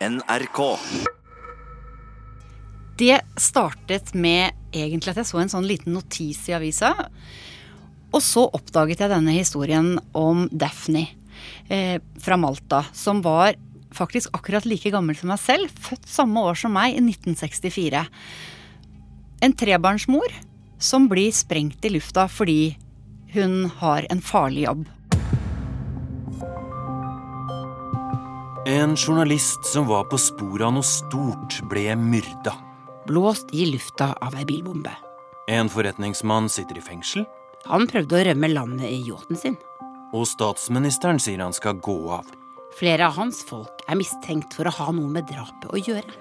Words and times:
NRK. 0.00 0.78
Det 2.96 3.20
startet 3.36 4.14
med 4.16 4.56
egentlig 4.72 5.12
at 5.12 5.20
jeg 5.20 5.28
så 5.28 5.40
en 5.42 5.52
sånn 5.52 5.66
liten 5.68 5.92
notis 5.92 6.40
i 6.48 6.54
avisa. 6.56 6.94
Og 8.10 8.22
så 8.24 8.46
oppdaget 8.48 9.02
jeg 9.04 9.12
denne 9.12 9.34
historien 9.36 9.98
om 10.16 10.46
Daphne 10.50 11.04
eh, 11.68 12.00
fra 12.20 12.38
Malta, 12.40 12.82
som 12.96 13.20
var 13.24 13.58
faktisk 13.92 14.32
akkurat 14.36 14.64
like 14.64 14.92
gammel 14.92 15.18
som 15.18 15.32
meg 15.34 15.42
selv, 15.42 15.68
født 15.84 16.08
samme 16.08 16.46
år 16.48 16.56
som 16.56 16.72
meg, 16.74 16.96
i 16.96 17.04
1964. 17.04 18.04
En 19.44 19.56
trebarnsmor 19.56 20.32
som 20.80 21.10
blir 21.12 21.28
sprengt 21.36 21.84
i 21.84 21.92
lufta 21.92 22.24
fordi 22.30 22.72
hun 23.34 23.66
har 23.82 24.08
en 24.08 24.24
farlig 24.24 24.64
jobb. 24.64 24.88
En 28.70 28.96
journalist 28.96 29.64
som 29.64 29.86
var 29.86 30.04
på 30.04 30.18
sporet 30.20 30.62
av 30.68 30.76
noe 30.76 30.86
stort, 30.86 31.56
ble 31.66 31.88
myrda. 31.98 32.52
Blåst 33.08 33.50
i 33.50 33.64
lufta 33.66 34.12
av 34.22 34.36
ei 34.38 34.44
bilbombe. 34.46 34.92
En 35.50 35.70
forretningsmann 35.72 36.46
sitter 36.52 36.78
i 36.78 36.84
fengsel, 36.84 37.26
Han 37.66 37.88
prøvde 37.90 38.16
å 38.16 38.20
rømme 38.24 38.48
landet 38.48 38.88
i 38.88 39.00
yachten 39.08 39.36
sin. 39.36 39.56
og 40.12 40.26
statsministeren 40.26 41.18
sier 41.18 41.42
han 41.42 41.52
skal 41.52 41.74
gå 41.74 42.10
av. 42.10 42.24
Flere 42.78 43.06
av 43.06 43.12
hans 43.18 43.42
folk 43.44 43.82
er 43.88 43.96
mistenkt 43.96 44.54
for 44.54 44.64
å 44.66 44.72
ha 44.78 44.92
noe 44.92 45.10
med 45.10 45.26
drapet 45.26 45.68
å 45.70 45.76
gjøre. 45.76 46.14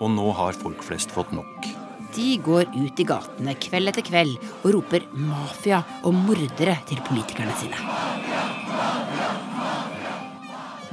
Og 0.00 0.10
nå 0.10 0.32
har 0.32 0.52
folk 0.52 0.82
flest 0.82 1.10
fått 1.10 1.32
nok. 1.32 1.66
De 2.14 2.36
går 2.38 2.66
ut 2.76 3.00
i 3.00 3.04
gatene 3.04 3.54
kveld 3.54 3.88
etter 3.88 4.02
kveld 4.02 4.36
og 4.64 4.74
roper 4.74 5.06
mafia 5.12 5.84
og 6.02 6.14
mordere 6.14 6.76
til 6.86 6.98
politikerne 7.08 7.56
sine. 7.56 7.76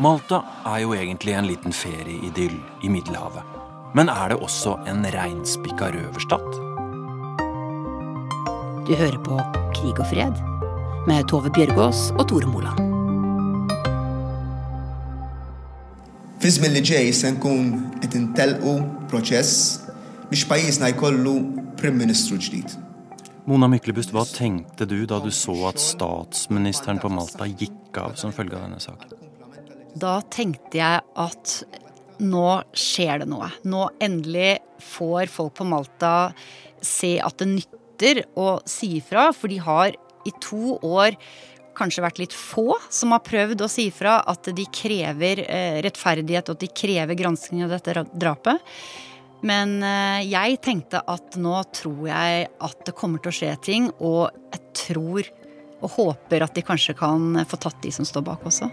Malta 0.02 0.40
er 0.66 0.80
jo 0.82 0.96
egentlig 0.98 1.36
en 1.38 1.46
liten 1.46 1.74
ferieidyll 1.74 2.56
i 2.82 2.90
Middelhavet. 2.90 3.46
Men 3.94 4.10
er 4.10 4.32
det 4.32 4.40
også 4.42 4.80
en 4.90 5.06
reinspikka 5.06 5.92
røverstat? 5.94 6.56
Du 8.88 8.96
hører 8.98 9.20
på 9.22 9.38
Krig 9.78 10.00
og 10.02 10.08
fred 10.10 10.40
med 11.06 11.28
Tove 11.30 11.52
Bjørgaas 11.54 12.08
og 12.18 12.26
Tore 12.32 12.50
Moland. 12.50 12.80
Prim 21.78 22.02
Mona 23.46 23.68
Myklebust, 23.68 24.10
hva 24.16 24.26
tenkte 24.26 24.88
du 24.90 25.04
da 25.06 25.20
du 25.22 25.30
så 25.30 25.54
at 25.70 25.78
statsministeren 25.80 26.98
på 27.04 27.14
Malta 27.14 27.46
gikk 27.46 28.02
av 28.02 28.18
som 28.18 28.34
følge 28.34 28.58
av 28.58 28.66
denne 28.66 28.82
saken? 28.82 29.23
Da 29.94 30.18
tenkte 30.34 30.80
jeg 30.80 31.02
at 31.02 31.56
nå 32.24 32.48
skjer 32.78 33.24
det 33.24 33.30
noe. 33.30 33.50
Nå 33.68 33.88
endelig 34.04 34.58
får 34.84 35.32
folk 35.32 35.58
på 35.60 35.68
Malta 35.68 36.34
se 36.84 37.16
at 37.24 37.40
det 37.42 37.50
nytter 37.52 38.24
å 38.40 38.58
si 38.68 38.98
ifra, 39.00 39.30
for 39.36 39.52
de 39.52 39.60
har 39.64 39.96
i 40.28 40.34
to 40.44 40.78
år 40.84 41.18
kanskje 41.78 42.04
vært 42.06 42.20
litt 42.22 42.36
få 42.38 42.76
som 42.94 43.16
har 43.16 43.24
prøvd 43.26 43.64
å 43.66 43.72
si 43.72 43.88
ifra 43.90 44.20
at 44.30 44.50
de 44.56 44.66
krever 44.74 45.42
eh, 45.48 45.80
rettferdighet 45.84 46.50
og 46.52 46.58
at 46.58 46.66
de 46.66 46.70
krever 46.84 47.18
gransking 47.18 47.64
av 47.66 47.74
dette 47.74 48.06
drapet. 48.14 48.62
Men 49.44 49.80
eh, 49.84 50.24
jeg 50.30 50.62
tenkte 50.64 51.02
at 51.10 51.38
nå 51.42 51.58
tror 51.76 52.06
jeg 52.12 52.48
at 52.70 52.86
det 52.88 52.96
kommer 52.98 53.24
til 53.24 53.34
å 53.34 53.38
skje 53.42 53.54
ting, 53.66 53.90
og 54.00 54.30
jeg 54.54 54.66
tror 54.86 55.34
og 55.84 55.98
håper 55.98 56.46
at 56.46 56.56
de 56.56 56.64
kanskje 56.64 56.96
kan 56.96 57.44
få 57.50 57.60
tatt 57.60 57.82
de 57.84 57.92
som 57.92 58.08
står 58.08 58.24
bak 58.30 58.46
også. 58.48 58.70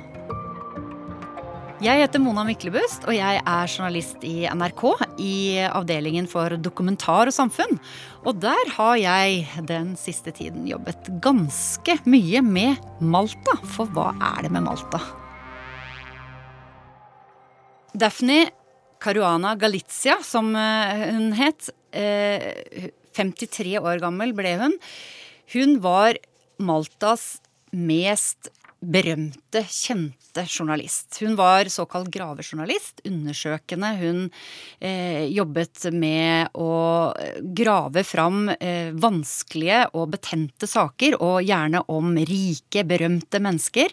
Jeg 1.81 1.97
heter 1.97 2.21
Mona 2.21 2.43
Myklebust, 2.45 3.07
og 3.09 3.15
jeg 3.17 3.39
er 3.41 3.71
journalist 3.73 4.21
i 4.29 4.43
NRK 4.53 4.83
i 5.25 5.37
avdelingen 5.65 6.27
for 6.29 6.53
dokumentar 6.61 7.31
og 7.31 7.33
samfunn. 7.33 7.79
Og 8.21 8.37
der 8.37 8.69
har 8.75 8.99
jeg 9.01 9.47
den 9.65 9.95
siste 9.97 10.29
tiden 10.37 10.67
jobbet 10.69 11.09
ganske 11.25 11.97
mye 12.05 12.45
med 12.45 13.01
Malta. 13.01 13.57
For 13.73 13.89
hva 13.97 14.11
er 14.13 14.45
det 14.45 14.53
med 14.53 14.67
Malta? 14.69 15.01
Daphne 17.97 18.43
Caruana 19.01 19.57
Galizia, 19.57 20.19
som 20.21 20.53
eh, 20.53 21.09
hun 21.15 21.33
het, 21.41 21.73
eh, 21.97 22.91
53 23.17 23.79
år 23.81 24.05
gammel 24.05 24.37
ble 24.37 24.59
hun. 24.61 24.77
Hun 25.57 25.79
var 25.81 26.21
Maltas 26.61 27.39
mest 27.73 28.53
berømte, 28.81 29.63
kjente 29.69 30.45
journalist. 30.49 31.19
Hun 31.21 31.37
var 31.39 31.69
såkalt 31.73 32.09
gravejournalist, 32.13 33.03
undersøkende. 33.05 33.93
Hun 34.01 34.21
eh, 34.81 35.27
jobbet 35.29 35.91
med 35.93 36.55
å 36.57 36.73
grave 37.61 38.05
fram 38.09 38.49
eh, 38.57 38.93
vanskelige 38.97 39.85
og 39.93 40.15
betente 40.17 40.69
saker, 40.71 41.19
og 41.21 41.43
gjerne 41.45 41.85
om 41.93 42.15
rike, 42.17 42.87
berømte 42.89 43.43
mennesker. 43.43 43.93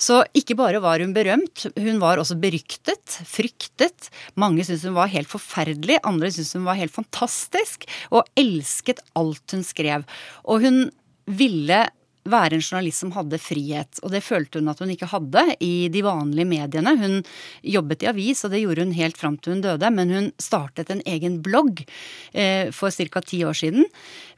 Så 0.00 0.22
ikke 0.32 0.56
bare 0.56 0.80
var 0.80 1.02
hun 1.04 1.12
berømt, 1.12 1.66
hun 1.76 2.00
var 2.00 2.18
også 2.18 2.38
beryktet, 2.40 3.18
fryktet. 3.28 4.08
Mange 4.40 4.64
syntes 4.64 4.86
hun 4.88 4.96
var 4.96 5.12
helt 5.12 5.28
forferdelig, 5.28 6.00
andre 6.08 6.32
syntes 6.32 6.56
hun 6.56 6.64
var 6.64 6.80
helt 6.80 6.94
fantastisk, 6.94 7.84
og 8.08 8.24
elsket 8.40 9.04
alt 9.20 9.54
hun 9.54 9.66
skrev. 9.66 10.08
Og 10.48 10.64
hun 10.64 10.86
ville 11.30 11.84
være 12.28 12.58
en 12.58 12.64
journalist 12.64 13.04
som 13.04 13.12
hadde 13.14 13.40
frihet, 13.40 14.00
og 14.04 14.12
det 14.12 14.22
følte 14.24 14.60
hun 14.60 14.70
at 14.72 14.80
hun 14.82 14.92
ikke 14.92 15.08
hadde 15.10 15.44
i 15.64 15.88
de 15.92 16.02
vanlige 16.04 16.48
mediene. 16.48 16.94
Hun 17.00 17.18
jobbet 17.62 18.04
i 18.04 18.10
avis, 18.12 18.44
og 18.44 18.52
det 18.54 18.62
gjorde 18.64 18.86
hun 18.86 18.96
helt 18.98 19.20
fram 19.20 19.38
til 19.38 19.56
hun 19.56 19.64
døde, 19.64 19.90
men 19.94 20.14
hun 20.14 20.30
startet 20.40 20.92
en 20.92 21.02
egen 21.08 21.40
blogg 21.44 21.84
eh, 22.32 22.70
for 22.76 22.92
ca. 22.92 23.22
ti 23.24 23.44
år 23.44 23.56
siden. 23.56 23.86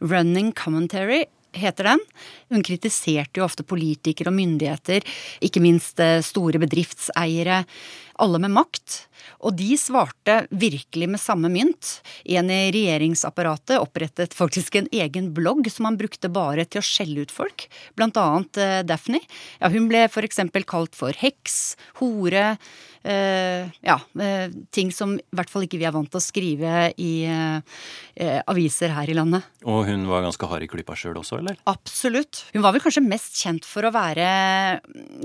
Running 0.01 0.53
Commentary 0.53 1.25
heter 1.53 1.91
den. 1.91 2.03
Hun 2.53 2.65
kritiserte 2.65 3.41
jo 3.41 3.47
ofte 3.47 3.67
politikere 3.67 4.31
og 4.33 4.39
myndigheter, 4.39 5.05
ikke 5.45 5.63
minst 5.65 6.01
eh, 6.01 6.21
store 6.25 6.63
bedriftseiere, 6.63 7.63
alle 8.23 8.43
med 8.43 8.55
makt. 8.55 9.03
Og 9.43 9.57
de 9.59 9.75
svarte 9.81 10.43
virkelig 10.51 11.09
med 11.11 11.21
samme 11.21 11.51
mynt. 11.53 11.99
En 12.25 12.51
i 12.53 12.71
regjeringsapparatet 12.75 13.81
opprettet 13.81 14.37
faktisk 14.37 14.79
en 14.79 14.91
egen 14.95 15.33
blogg 15.35 15.67
som 15.73 15.89
han 15.89 15.99
brukte 15.99 16.31
bare 16.33 16.67
til 16.69 16.83
å 16.83 16.87
skjelle 16.87 17.27
ut 17.27 17.35
folk, 17.35 17.67
blant 17.99 18.19
annet 18.21 18.63
eh, 18.63 18.79
Daphne. 18.87 19.23
Ja, 19.59 19.73
hun 19.73 19.91
ble 19.91 20.07
eksempel 20.23 20.67
kalt 20.69 20.95
for 20.99 21.17
heks, 21.19 21.75
hore, 21.99 22.57
ja, 23.05 23.97
eh, 24.23 24.49
ting 24.71 24.93
som 24.95 25.17
i 25.19 25.37
hvert 25.37 25.51
fall 25.51 25.65
ikke 25.67 25.81
vi 25.81 25.87
er 25.89 25.95
vant 25.95 26.11
til 26.13 26.21
å 26.21 26.23
skrive 26.23 26.93
i 27.03 27.25
eh, 27.27 27.61
eh, 28.17 28.39
aviser 28.47 28.93
her 28.95 29.11
i 29.11 29.17
landet. 29.17 29.43
Og 29.67 29.85
hun 29.87 30.07
var 30.11 30.23
ganske 30.27 30.47
hard 30.51 30.65
i 30.67 30.69
klypa 30.71 30.95
sjøl 30.99 31.19
også, 31.21 31.39
eller? 31.41 31.59
Absolutt. 31.71 32.45
Hun 32.55 32.63
var 32.65 32.75
vel 32.75 32.83
kanskje 32.85 33.05
mest 33.07 33.39
kjent 33.43 33.67
for 33.67 33.87
å 33.87 33.93
være 33.95 34.27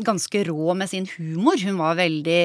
ganske 0.06 0.44
rå 0.48 0.74
med 0.78 0.90
sin 0.92 1.08
humor. 1.18 1.58
Hun 1.62 1.78
var 1.80 1.98
veldig 2.00 2.38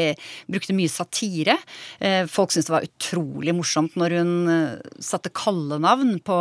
Brukte 0.53 0.75
mye 0.77 0.91
satire. 0.91 1.57
Eh, 2.01 2.25
Folk 2.31 2.53
syntes 2.53 2.69
det 2.69 2.75
var 2.75 2.87
utrolig 2.87 3.55
morsomt 3.57 3.97
når 4.01 4.15
hun 4.19 4.33
eh, 4.53 4.93
satte 5.03 5.33
kallenavn 5.35 6.17
på 6.25 6.39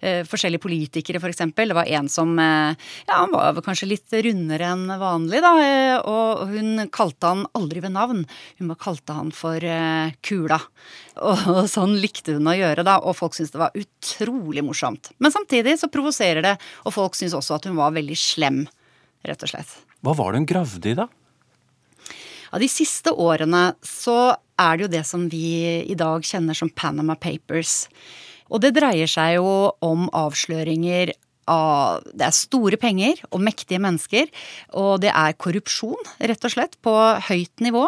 eh, 0.00 0.22
forskjellige 0.28 0.62
politikere, 0.62 1.20
f.eks. 1.22 1.42
Det 1.56 1.76
var 1.76 1.88
en 1.88 2.08
som 2.12 2.32
eh, 2.40 2.74
Ja, 3.08 3.22
han 3.22 3.32
var 3.34 3.60
kanskje 3.64 3.90
litt 3.92 4.12
rundere 4.12 4.72
enn 4.74 4.86
vanlig, 5.00 5.40
da. 5.44 5.52
eh, 5.62 5.96
Og 6.08 6.44
hun 6.52 6.86
kalte 6.94 7.32
han 7.32 7.44
aldri 7.58 7.82
ved 7.84 7.94
navn. 7.96 8.21
Hun 8.58 8.72
bare 8.72 8.82
kalte 8.82 9.16
han 9.16 9.32
for 9.36 9.64
eh, 9.64 10.12
Kula. 10.24 10.58
Og, 11.28 11.42
og 11.52 11.66
sånn 11.68 11.98
likte 12.00 12.38
hun 12.38 12.48
å 12.48 12.56
gjøre, 12.56 12.84
da. 12.88 12.96
Og 13.04 13.16
folk 13.18 13.34
syntes 13.36 13.52
det 13.52 13.60
var 13.60 13.74
utrolig 13.76 14.62
morsomt. 14.64 15.10
Men 15.20 15.34
samtidig 15.34 15.74
så 15.80 15.90
provoserer 15.92 16.44
det, 16.44 16.54
og 16.88 16.94
folk 16.94 17.18
syns 17.18 17.34
også 17.36 17.58
at 17.58 17.68
hun 17.68 17.76
var 17.76 17.92
veldig 17.92 18.16
slem, 18.16 18.62
rett 19.28 19.44
og 19.44 19.52
slett. 19.52 19.74
Hva 20.00 20.14
var 20.16 20.32
det 20.32 20.40
hun 20.40 20.48
gravde 20.48 20.88
i, 20.88 20.96
da? 20.96 21.04
Ja, 22.52 22.60
De 22.62 22.68
siste 22.68 23.12
årene 23.12 23.74
så 23.84 24.34
er 24.60 24.76
det 24.76 24.86
jo 24.86 24.92
det 24.92 25.04
som 25.08 25.28
vi 25.32 25.82
i 25.84 25.98
dag 25.98 26.24
kjenner 26.24 26.56
som 26.56 26.72
Panama 26.72 27.16
Papers. 27.16 27.86
Og 28.52 28.60
det 28.64 28.74
dreier 28.76 29.08
seg 29.08 29.38
jo 29.38 29.72
om 29.84 30.08
avsløringer 30.12 31.14
av 31.52 32.06
Det 32.12 32.26
er 32.26 32.36
store 32.36 32.78
penger 32.80 33.20
og 33.30 33.42
mektige 33.44 33.80
mennesker. 33.82 34.30
Og 34.78 35.02
det 35.04 35.12
er 35.12 35.36
korrupsjon, 35.38 36.00
rett 36.20 36.48
og 36.48 36.54
slett, 36.54 36.78
på 36.84 36.94
høyt 37.28 37.64
nivå. 37.64 37.84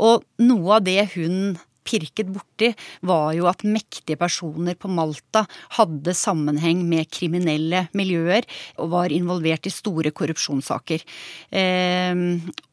Og 0.00 0.24
noe 0.42 0.78
av 0.78 0.88
det 0.88 1.12
hun 1.16 1.58
pirket 1.86 2.28
borti, 2.30 2.72
var 3.06 3.32
jo 3.36 3.48
at 3.50 3.64
mektige 3.66 4.18
personer 4.20 4.76
på 4.78 4.90
Malta 4.92 5.44
hadde 5.78 6.14
sammenheng 6.16 6.84
med 6.88 7.10
kriminelle 7.12 7.86
miljøer 7.98 8.46
og 8.78 8.92
var 8.94 9.14
involvert 9.14 9.66
i 9.66 9.74
store 9.74 10.12
korrupsjonssaker. 10.14 11.02
Eh, 11.50 12.22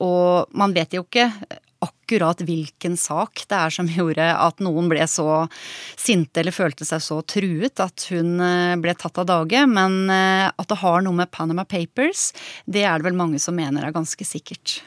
og 0.06 0.54
man 0.54 0.78
vet 0.78 0.94
jo 0.98 1.08
ikke 1.08 1.30
akkurat 1.80 2.42
hvilken 2.44 2.98
sak 2.98 3.46
det 3.48 3.56
er 3.56 3.74
som 3.74 3.88
gjorde 3.88 4.26
at 4.34 4.60
noen 4.64 4.90
ble 4.92 5.06
så 5.08 5.46
sinte 6.00 6.42
eller 6.42 6.56
følte 6.56 6.88
seg 6.88 7.04
så 7.04 7.22
truet 7.24 7.80
at 7.84 8.08
hun 8.12 8.40
eh, 8.44 8.76
ble 8.81 8.96
tatt 9.00 9.22
av 9.22 9.30
dage. 9.30 9.64
Men 9.70 10.02
eh, 10.12 10.50
at 10.50 10.70
det 10.70 10.81
har 10.84 11.06
noe 11.06 11.16
med 11.22 11.31
Panama 11.31 11.66
Papers, 11.66 12.30
det 12.66 12.84
er 12.84 13.00
det 13.00 13.10
vel 13.10 13.20
mange 13.20 13.40
som 13.40 13.56
mener 13.56 13.88
er 13.88 13.96
ganske 13.96 14.28
sikkert. 14.28 14.81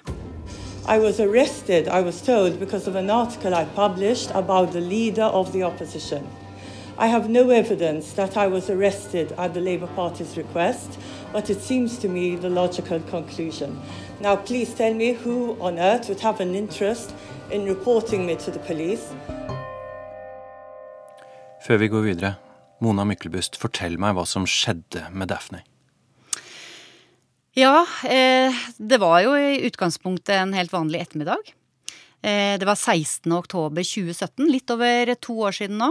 I 0.85 0.99
was 0.99 1.21
arrested, 1.21 1.87
I 1.87 2.03
was 2.03 2.21
told, 2.21 2.59
because 2.59 2.89
of 2.89 2.97
an 2.97 3.09
article 3.09 3.55
I 3.55 3.65
published 3.65 4.33
about 4.35 4.73
the 4.73 4.81
leader 4.81 5.23
of 5.23 5.53
the 5.53 5.63
opposition. 5.63 6.27
I 6.99 7.07
have 7.07 7.31
no 7.31 7.51
evidence 7.51 8.13
that 8.15 8.37
I 8.37 8.49
was 8.49 8.69
arrested 8.69 9.33
at 9.39 9.55
the 9.55 9.61
Labour 9.61 9.87
Party's 9.97 10.37
request, 10.37 10.99
but 11.33 11.49
it 11.49 11.63
seems 11.63 11.99
to 11.99 12.09
me 12.09 12.37
the 12.37 12.51
logical 12.51 13.01
conclusion. 13.01 13.81
Now, 14.23 14.37
please 14.37 14.73
tell 14.75 14.95
me 14.95 15.15
who 15.15 15.57
on 15.59 15.79
earth 15.79 16.09
would 16.09 16.21
have 16.21 16.41
an 16.41 16.55
interest 16.55 17.13
in 17.51 17.65
reporting 17.65 18.25
me 18.25 18.37
to 18.37 18.53
the 18.53 18.61
police. 18.69 19.03
Før 21.67 21.81
vi 21.81 21.89
går 21.91 22.05
videre, 22.07 22.31
Mona 22.79 23.03
Myklebust, 23.03 23.59
fortell 23.59 23.99
meg 23.99 24.15
hva 24.15 24.23
som 24.27 24.47
skjedde 24.47 25.09
med 25.11 25.33
Daphne. 25.33 25.65
Ja, 27.59 27.83
eh, 28.07 28.55
det 28.79 29.01
var 29.03 29.25
jo 29.27 29.35
i 29.35 29.59
utgangspunktet 29.67 30.37
en 30.37 30.55
helt 30.55 30.71
vanlig 30.71 31.03
ettermiddag. 31.03 31.43
Eh, 32.23 32.55
det 32.63 32.69
var 32.69 32.79
16. 32.79 33.27
oktober 33.35 33.83
2017, 33.83 34.47
litt 34.47 34.71
over 34.71 35.17
to 35.19 35.35
år 35.49 35.59
siden 35.59 35.83
nå. 35.83 35.91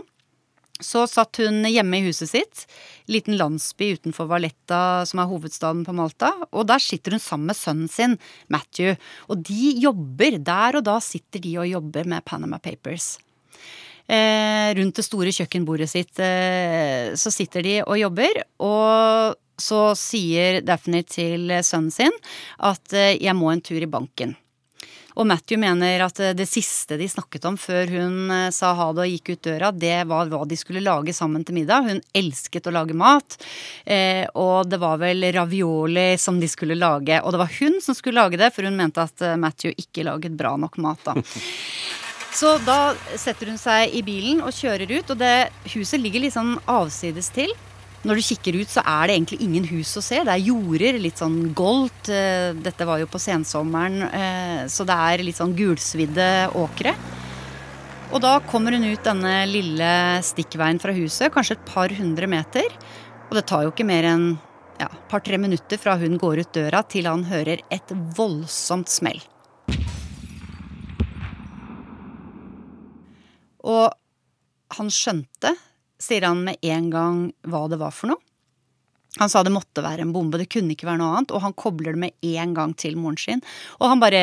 Så 0.81 1.05
satt 1.09 1.37
hun 1.41 1.61
hjemme 1.69 1.99
i 1.99 2.05
huset 2.07 2.31
sitt, 2.31 2.65
liten 3.11 3.37
landsby 3.39 3.93
utenfor 3.99 4.29
Valletta, 4.29 5.05
som 5.07 5.21
er 5.21 5.29
hovedstaden 5.29 5.83
på 5.87 5.95
Malta. 5.95 6.33
Og 6.51 6.65
der 6.69 6.81
sitter 6.81 7.15
hun 7.15 7.23
sammen 7.23 7.51
med 7.51 7.59
sønnen 7.59 7.91
sin, 7.91 8.17
Matthew. 8.51 8.95
Og 9.29 9.43
de 9.47 9.75
jobber, 9.81 10.39
der 10.41 10.79
og 10.79 10.87
da 10.89 10.97
sitter 11.03 11.43
de 11.43 11.57
og 11.61 11.69
jobber 11.69 12.09
med 12.09 12.25
Panama 12.25 12.59
Papers. 12.61 13.15
Eh, 14.11 14.73
rundt 14.75 14.97
det 14.97 15.05
store 15.05 15.31
kjøkkenbordet 15.31 15.87
sitt 15.87 16.19
eh, 16.19 17.13
så 17.15 17.31
sitter 17.31 17.63
de 17.63 17.77
og 17.85 17.95
jobber. 18.01 18.41
Og 18.65 19.37
så 19.61 19.81
sier 19.99 20.61
Daphne 20.65 21.03
til 21.07 21.53
sønnen 21.61 21.93
sin 21.93 22.15
at 22.65 22.97
eh, 22.97 23.15
jeg 23.21 23.37
må 23.37 23.53
en 23.53 23.63
tur 23.63 23.79
i 23.79 23.89
banken. 23.89 24.35
Og 25.15 25.27
Matthew 25.27 25.59
mener 25.61 26.03
at 26.05 26.19
eh, 26.23 26.35
det 26.37 26.47
siste 26.49 26.97
de 26.99 27.07
snakket 27.09 27.45
om 27.49 27.57
før 27.59 27.89
hun 27.91 28.31
eh, 28.31 28.47
sa 28.55 28.71
ha 28.77 28.89
det 28.95 29.05
og 29.05 29.15
gikk 29.15 29.33
ut 29.33 29.49
døra, 29.49 29.71
det 29.71 29.97
var 30.09 30.31
hva 30.31 30.43
de 30.47 30.57
skulle 30.59 30.83
lage 30.83 31.15
sammen 31.15 31.45
til 31.47 31.57
middag. 31.57 31.87
Hun 31.87 32.03
elsket 32.15 32.69
å 32.69 32.75
lage 32.75 32.97
mat, 32.97 33.37
eh, 33.85 34.23
og 34.39 34.69
det 34.71 34.81
var 34.81 35.01
vel 35.01 35.27
ravioli 35.35 36.13
som 36.21 36.39
de 36.41 36.49
skulle 36.51 36.79
lage. 36.79 37.19
Og 37.21 37.33
det 37.33 37.41
var 37.43 37.57
hun 37.59 37.81
som 37.83 37.97
skulle 37.97 38.21
lage 38.21 38.39
det, 38.39 38.53
for 38.55 38.67
hun 38.67 38.79
mente 38.79 39.03
at 39.03 39.25
Matthew 39.39 39.75
ikke 39.77 40.05
laget 40.07 40.37
bra 40.37 40.55
nok 40.59 40.79
mat 40.81 41.03
da. 41.07 41.17
Så 42.31 42.53
da 42.63 42.93
setter 43.19 43.49
hun 43.51 43.59
seg 43.59 43.91
i 43.91 43.99
bilen 44.07 44.39
og 44.39 44.55
kjører 44.55 44.87
ut, 44.87 45.09
og 45.11 45.19
det 45.19 45.51
huset 45.73 45.99
ligger 45.99 46.23
litt 46.23 46.37
sånn 46.37 46.55
avsides 46.71 47.27
til. 47.35 47.51
Når 48.01 48.17
du 48.17 48.23
kikker 48.25 48.55
ut, 48.57 48.69
så 48.71 48.81
er 48.81 49.07
det 49.07 49.15
egentlig 49.15 49.37
ingen 49.45 49.65
hus 49.69 49.91
å 49.99 50.01
se. 50.01 50.17
Det 50.25 50.33
er 50.33 50.41
jorder, 50.41 50.97
litt 50.97 51.19
sånn 51.21 51.51
goldt. 51.53 52.09
Eh, 52.09 52.49
dette 52.57 52.87
var 52.89 52.97
jo 52.97 53.09
på 53.11 53.21
sensommeren, 53.21 54.07
eh, 54.07 54.61
så 54.73 54.87
det 54.89 54.95
er 54.97 55.25
litt 55.27 55.37
sånn 55.37 55.53
gulsvidde 55.57 56.49
åkre. 56.57 56.95
Og 58.11 58.19
da 58.25 58.39
kommer 58.49 58.73
hun 58.73 58.89
ut 58.89 59.05
denne 59.05 59.45
lille 59.47 59.91
stikkveien 60.25 60.81
fra 60.81 60.95
huset, 60.97 61.29
kanskje 61.31 61.59
et 61.59 61.69
par 61.69 61.93
hundre 61.93 62.27
meter. 62.27 62.73
Og 63.29 63.37
det 63.37 63.45
tar 63.47 63.67
jo 63.67 63.71
ikke 63.71 63.87
mer 63.87 64.09
enn 64.09 64.25
ja, 64.81 64.89
et 64.89 65.07
par-tre 65.11 65.37
minutter 65.37 65.77
fra 65.77 65.93
hun 66.01 66.17
går 66.17 66.41
ut 66.41 66.53
døra 66.57 66.81
til 66.89 67.05
han 67.05 67.27
hører 67.29 67.61
et 67.69 67.93
voldsomt 68.17 68.89
smell. 68.89 69.21
Og 73.61 73.93
han 74.75 74.89
skjønte 74.89 75.53
sier 76.01 76.25
han 76.27 76.43
med 76.47 76.59
en 76.65 76.91
gang 76.93 77.23
hva 77.47 77.67
det 77.71 77.79
var 77.81 77.93
for 77.95 78.13
noe. 78.13 78.21
Han 79.19 79.27
sa 79.27 79.41
det 79.43 79.51
måtte 79.51 79.83
være 79.83 80.05
en 80.05 80.13
bombe, 80.15 80.39
det 80.39 80.47
kunne 80.53 80.71
ikke 80.71 80.87
være 80.87 81.01
noe 81.01 81.17
annet. 81.17 81.33
Og 81.35 81.43
han 81.43 81.55
kobler 81.59 81.91
det 81.91 81.99
med 81.99 82.27
en 82.31 82.53
gang 82.55 82.71
til 82.79 82.95
moren 82.95 83.19
sin. 83.19 83.41
Og 83.81 83.89
han 83.91 83.99
bare 83.99 84.21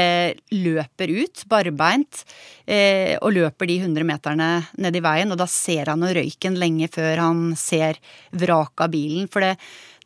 løper 0.54 1.12
ut, 1.12 1.42
barbeint, 1.50 2.22
eh, 2.64 3.12
og 3.20 3.34
løper 3.36 3.68
de 3.68 3.76
100 3.82 4.06
meterne 4.08 4.48
ned 4.80 4.96
i 4.96 5.02
veien. 5.04 5.34
Og 5.34 5.40
da 5.40 5.44
ser 5.50 5.92
han 5.92 6.06
røyken 6.08 6.56
lenge 6.56 6.88
før 6.94 7.20
han 7.20 7.42
ser 7.60 8.00
vraket 8.32 8.86
av 8.86 8.94
bilen. 8.94 9.28
For 9.28 9.44
det, 9.44 9.58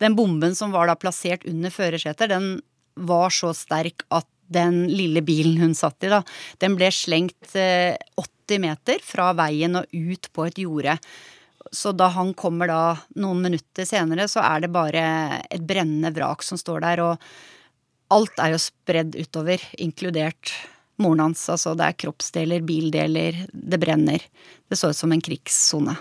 den 0.02 0.18
bomben 0.18 0.58
som 0.58 0.74
var 0.74 0.90
da 0.90 0.98
plassert 0.98 1.46
under 1.46 1.70
førersetet, 1.70 2.32
den 2.34 2.56
var 2.98 3.30
så 3.30 3.52
sterk 3.54 4.02
at 4.10 4.26
den 4.52 4.88
lille 4.90 5.22
bilen 5.24 5.62
hun 5.62 5.76
satt 5.78 6.02
i, 6.04 6.10
da, 6.12 6.18
den 6.60 6.74
ble 6.76 6.90
slengt 6.92 7.54
eh, 7.56 7.94
80 8.18 8.60
meter 8.66 9.06
fra 9.06 9.30
veien 9.38 9.78
og 9.78 9.86
ut 9.94 10.28
på 10.34 10.48
et 10.50 10.58
jorde. 10.60 10.98
Så 11.72 11.92
da 11.96 12.10
han 12.12 12.34
kommer 12.34 12.68
da 12.68 12.80
noen 13.16 13.40
minutter 13.40 13.86
senere, 13.88 14.26
så 14.28 14.42
er 14.44 14.60
det 14.60 14.72
bare 14.74 15.04
et 15.48 15.62
brennende 15.64 16.12
vrak 16.12 16.44
som 16.44 16.60
står 16.60 16.84
der. 16.84 17.00
Og 17.00 18.12
alt 18.12 18.42
er 18.44 18.52
jo 18.52 18.60
spredd 18.60 19.16
utover, 19.16 19.62
inkludert 19.80 20.52
moren 21.00 21.24
hans. 21.24 21.46
Altså 21.48 21.72
det 21.78 21.86
er 21.88 21.96
kroppsdeler, 22.04 22.60
bildeler, 22.68 23.46
det 23.52 23.80
brenner. 23.80 24.20
Det 24.68 24.76
så 24.76 24.92
ut 24.92 25.00
som 25.00 25.12
en 25.16 25.24
krigssone. 25.24 25.96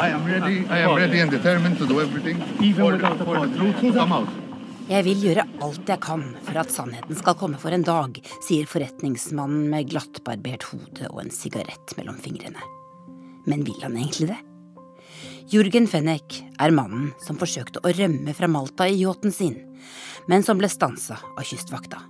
I 0.00 0.08
am 0.14 0.24
ready. 0.24 0.64
I 0.70 0.78
am 0.78 0.96
ready 0.96 1.20
and 1.20 1.30
determined 1.30 1.76
to 1.78 1.86
do 1.86 2.00
everything 2.00 2.38
for, 2.74 2.96
for 2.98 3.46
the 3.46 4.49
Jeg 4.90 5.04
vil 5.06 5.20
gjøre 5.22 5.44
alt 5.62 5.86
jeg 5.86 6.02
kan 6.02 6.22
for 6.42 6.58
at 6.58 6.72
sannheten 6.74 7.14
skal 7.14 7.36
komme 7.38 7.60
for 7.62 7.70
en 7.70 7.84
dag, 7.86 8.16
sier 8.42 8.66
forretningsmannen 8.66 9.68
med 9.70 9.86
glattbarbert 9.92 10.66
hode 10.66 11.06
og 11.12 11.20
en 11.22 11.30
sigarett 11.30 11.94
mellom 11.94 12.16
fingrene. 12.18 12.58
Men 13.46 13.62
vil 13.68 13.78
han 13.84 13.94
egentlig 13.94 14.32
det? 14.32 14.40
Jurgen 15.54 15.86
Fennek 15.90 16.40
er 16.58 16.74
mannen 16.74 17.12
som 17.22 17.38
forsøkte 17.38 17.84
å 17.86 17.94
rømme 17.94 18.34
fra 18.34 18.50
Malta 18.50 18.90
i 18.90 18.98
yachten 19.04 19.30
sin, 19.34 19.60
men 20.26 20.42
som 20.42 20.58
ble 20.58 20.66
stansa 20.70 21.20
av 21.22 21.46
kystvakta. 21.46 22.02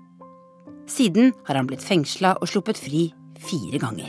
Siden 0.89 1.35
har 1.47 1.61
han 1.61 1.69
blitt 1.69 1.85
fengsla 1.85 2.39
og 2.41 2.49
sluppet 2.49 2.81
fri 2.81 3.11
fire 3.45 3.77
ganger. 3.85 4.09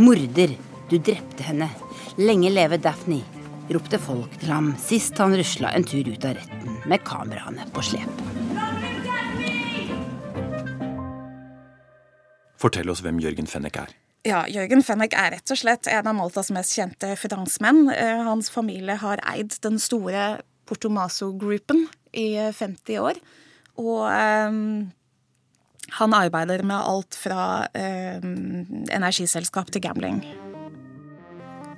Morder, 0.00 0.56
du 0.88 0.96
drepte 0.96 1.44
henne, 1.44 1.68
Lenge 2.16 2.48
leve 2.48 2.78
Daphne, 2.80 3.18
ropte 3.68 3.98
folk 4.00 4.38
til 4.40 4.48
ham 4.48 4.70
sist 4.80 5.18
han 5.20 5.34
rusla 5.36 5.68
en 5.76 5.84
tur 5.84 6.06
ut 6.08 6.22
av 6.24 6.38
retten 6.38 6.78
med 6.88 7.02
kameraene 7.04 7.66
på 7.76 7.82
slep. 7.84 8.22
Fortell 12.56 12.88
oss 12.88 13.02
hvem 13.04 13.20
Jørgen 13.20 13.50
Fennek 13.50 13.76
er. 13.82 13.92
Ja, 14.24 14.46
Jørgen 14.48 14.80
Fennek 14.82 15.12
er 15.12 15.34
rett 15.36 15.52
og 15.52 15.60
slett 15.60 15.90
en 15.92 16.08
av 16.08 16.16
Maltas 16.16 16.48
mest 16.56 16.72
kjente 16.78 17.12
franskmenn. 17.20 17.84
Eh, 17.92 18.24
hans 18.24 18.48
familie 18.50 18.96
har 19.02 19.20
eid 19.34 19.52
den 19.60 19.76
store 19.76 20.38
Portomaso-gruppen 20.66 21.84
i 22.16 22.30
50 22.48 22.96
år. 23.04 23.20
Og 23.76 24.08
um, 24.08 24.88
han 26.00 26.16
arbeider 26.16 26.64
med 26.64 26.80
alt 26.80 27.20
fra 27.20 27.68
um, 27.76 28.64
energiselskap 28.88 29.68
til 29.68 29.84
gambling. 29.84 30.24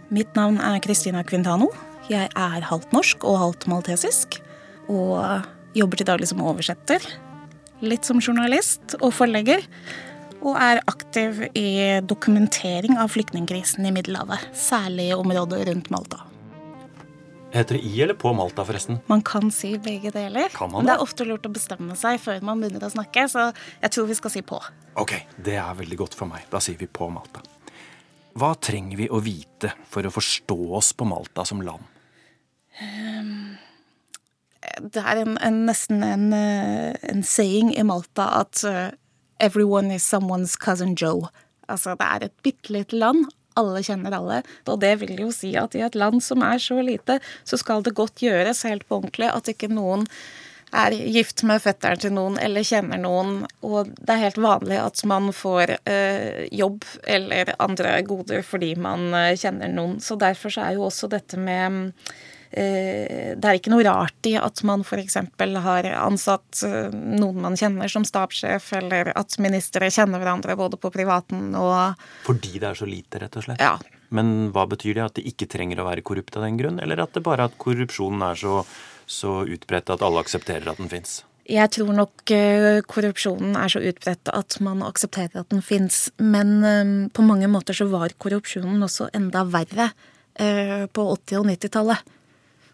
Mitt 0.09 0.33
navn 0.39 0.57
er 0.65 0.81
Kristina 0.81 1.21
Quintano. 1.21 1.67
Jeg 2.09 2.31
er 2.33 2.65
halvt 2.65 2.95
norsk 2.97 3.25
og 3.29 3.41
halvt 3.43 3.67
maltesisk. 3.69 4.39
Og 4.89 5.21
jobber 5.77 6.01
til 6.01 6.09
daglig 6.09 6.31
som 6.31 6.41
oversetter. 6.41 7.05
Litt 7.85 8.09
som 8.09 8.23
journalist 8.25 8.97
og 9.03 9.13
forlegger. 9.13 9.67
Og 10.41 10.57
er 10.57 10.81
aktiv 10.89 11.43
i 11.53 11.99
dokumentering 12.09 12.97
av 12.97 13.13
flyktningkrisen 13.13 13.85
i 13.85 13.93
Middelhavet. 13.93 14.49
Særlig 14.57 15.11
i 15.11 15.19
området 15.19 15.61
rundt 15.69 15.93
Malta. 15.93 16.23
Heter 17.53 17.77
det 17.77 17.85
i 17.85 18.01
eller 18.05 18.17
på 18.17 18.33
Malta, 18.37 18.65
forresten? 18.65 19.03
Man 19.13 19.21
kan 19.25 19.53
si 19.53 19.75
begge 19.77 20.13
deler. 20.15 20.49
Kan 20.57 20.73
man 20.73 20.85
Men 20.85 20.89
det 20.89 20.97
er 20.97 21.05
ofte 21.05 21.29
lurt 21.29 21.45
å 21.49 21.53
bestemme 21.53 21.97
seg 21.97 22.17
før 22.21 22.41
man 22.45 22.65
begynner 22.65 22.89
å 22.89 22.93
snakke, 22.93 23.29
så 23.29 23.51
jeg 23.83 23.93
tror 23.93 24.09
vi 24.09 24.17
skal 24.17 24.33
si 24.33 24.45
på. 24.45 24.61
Ok, 25.01 25.15
det 25.37 25.61
er 25.61 25.79
veldig 25.85 26.01
godt 26.01 26.17
for 26.17 26.29
meg. 26.29 26.49
Da 26.53 26.61
sier 26.65 26.81
vi 26.81 26.89
på 26.89 27.09
Malta. 27.13 27.45
Hva 28.39 28.53
trenger 28.63 29.01
vi 29.01 29.09
å 29.11 29.19
vite 29.25 29.73
for 29.91 30.07
å 30.07 30.13
forstå 30.15 30.59
oss 30.79 30.93
på 30.95 31.07
Malta 31.09 31.45
som 31.49 31.63
land? 31.65 31.83
Um, 32.79 33.57
det 34.95 35.03
er 35.03 35.25
en, 35.25 35.35
en, 35.43 35.65
nesten 35.67 36.05
en, 36.07 36.29
eh, 36.37 36.95
en, 37.11 37.25
saying 37.27 37.73
i 37.75 37.83
Malta 37.87 38.29
at 38.45 38.63
uh, 38.69 38.93
'everyone 39.41 39.91
is 39.95 40.07
someone's 40.07 40.55
cousin 40.55 40.95
Joe'. 40.95 41.33
Altså, 41.69 41.97
det 41.99 42.07
er 42.07 42.29
et 42.29 42.37
bitte 42.47 42.73
lite 42.73 42.97
land. 42.97 43.27
Alle 43.59 43.83
kjenner 43.83 44.15
alle. 44.15 44.43
Og 44.71 44.79
det 44.85 44.95
vil 45.01 45.19
jo 45.19 45.33
si 45.35 45.57
at 45.59 45.75
i 45.75 45.83
et 45.83 45.99
land 45.99 46.23
som 46.23 46.45
er 46.47 46.63
så 46.63 46.79
lite, 46.85 47.19
så 47.45 47.59
skal 47.59 47.83
det 47.83 47.97
godt 47.99 48.23
gjøres 48.23 48.63
helt 48.69 48.87
på 48.87 49.01
ordentlig 49.01 49.33
at 49.33 49.51
ikke 49.51 49.73
noen 49.73 50.07
er 50.73 50.97
gift 51.15 51.43
med 51.49 51.63
fetteren 51.65 52.01
til 52.01 52.15
noen 52.17 52.39
eller 52.43 52.67
kjenner 52.67 53.01
noen, 53.01 53.43
og 53.65 53.93
det 53.99 54.15
er 54.15 54.25
helt 54.27 54.41
vanlig 54.43 54.81
at 54.83 55.05
man 55.09 55.31
får 55.35 55.77
eh, 55.79 56.49
jobb 56.53 56.85
eller 57.09 57.55
andre 57.59 57.99
goder 58.09 58.43
fordi 58.47 58.75
man 58.81 59.13
eh, 59.17 59.37
kjenner 59.39 59.73
noen. 59.73 59.99
Så 60.05 60.19
derfor 60.21 60.53
så 60.53 60.67
er 60.67 60.79
jo 60.79 60.89
også 60.89 61.11
dette 61.13 61.41
med 61.41 61.93
Eh, 62.51 63.35
det 63.37 63.45
er 63.45 63.59
ikke 63.59 63.73
noe 63.75 63.85
rart 63.85 64.29
i 64.29 64.33
at 64.41 64.63
man 64.65 64.81
f.eks. 64.81 65.19
har 65.67 65.89
ansatt 65.93 66.63
eh, 66.65 66.89
noen 66.93 67.43
man 67.45 67.59
kjenner 67.61 67.93
som 67.93 68.07
stabssjef, 68.09 68.71
eller 68.79 69.13
at 69.19 69.37
ministre 69.43 69.91
kjenner 69.93 70.23
hverandre 70.23 70.57
både 70.57 70.81
på 70.81 70.93
privaten 70.95 71.53
og 71.59 72.01
Fordi 72.25 72.57
det 72.57 72.71
er 72.71 72.79
så 72.79 72.89
lite, 72.89 73.21
rett 73.21 73.37
og 73.37 73.45
slett? 73.45 73.65
Ja. 73.65 73.77
Men 74.09 74.49
hva 74.55 74.65
betyr 74.71 74.97
det? 74.97 75.05
At 75.05 75.19
de 75.21 75.27
ikke 75.29 75.51
trenger 75.51 75.83
å 75.83 75.89
være 75.91 76.05
korrupte 76.07 76.41
av 76.41 76.47
den 76.47 76.57
grunn? 76.61 76.81
Eller 76.81 77.05
at 77.05 77.13
det 77.13 77.25
bare 77.27 77.51
at 77.51 77.59
korrupsjonen 77.61 78.25
er 78.31 78.41
så, 78.41 78.63
så 79.09 79.41
utbredt 79.49 79.91
at 79.95 80.05
alle 80.05 80.23
aksepterer 80.23 80.69
at 80.71 80.81
den 80.81 80.93
fins? 80.93 81.23
Jeg 81.49 81.73
tror 81.73 81.95
nok 81.97 82.29
eh, 82.35 82.83
korrupsjonen 82.85 83.57
er 83.57 83.73
så 83.73 83.81
utbredt 83.81 84.29
at 84.37 84.59
man 84.65 84.85
aksepterer 84.85 85.41
at 85.41 85.49
den 85.49 85.65
fins. 85.65 86.11
Men 86.21 87.09
på 87.17 87.25
mange 87.25 87.49
måter 87.49 87.77
så 87.77 87.89
var 87.89 88.13
korrupsjonen 88.21 88.85
også 88.85 89.09
enda 89.17 89.47
verre 89.49 89.91
på 90.39 91.03
80- 91.17 91.41
og 91.41 91.49
90-tallet. 91.49 92.13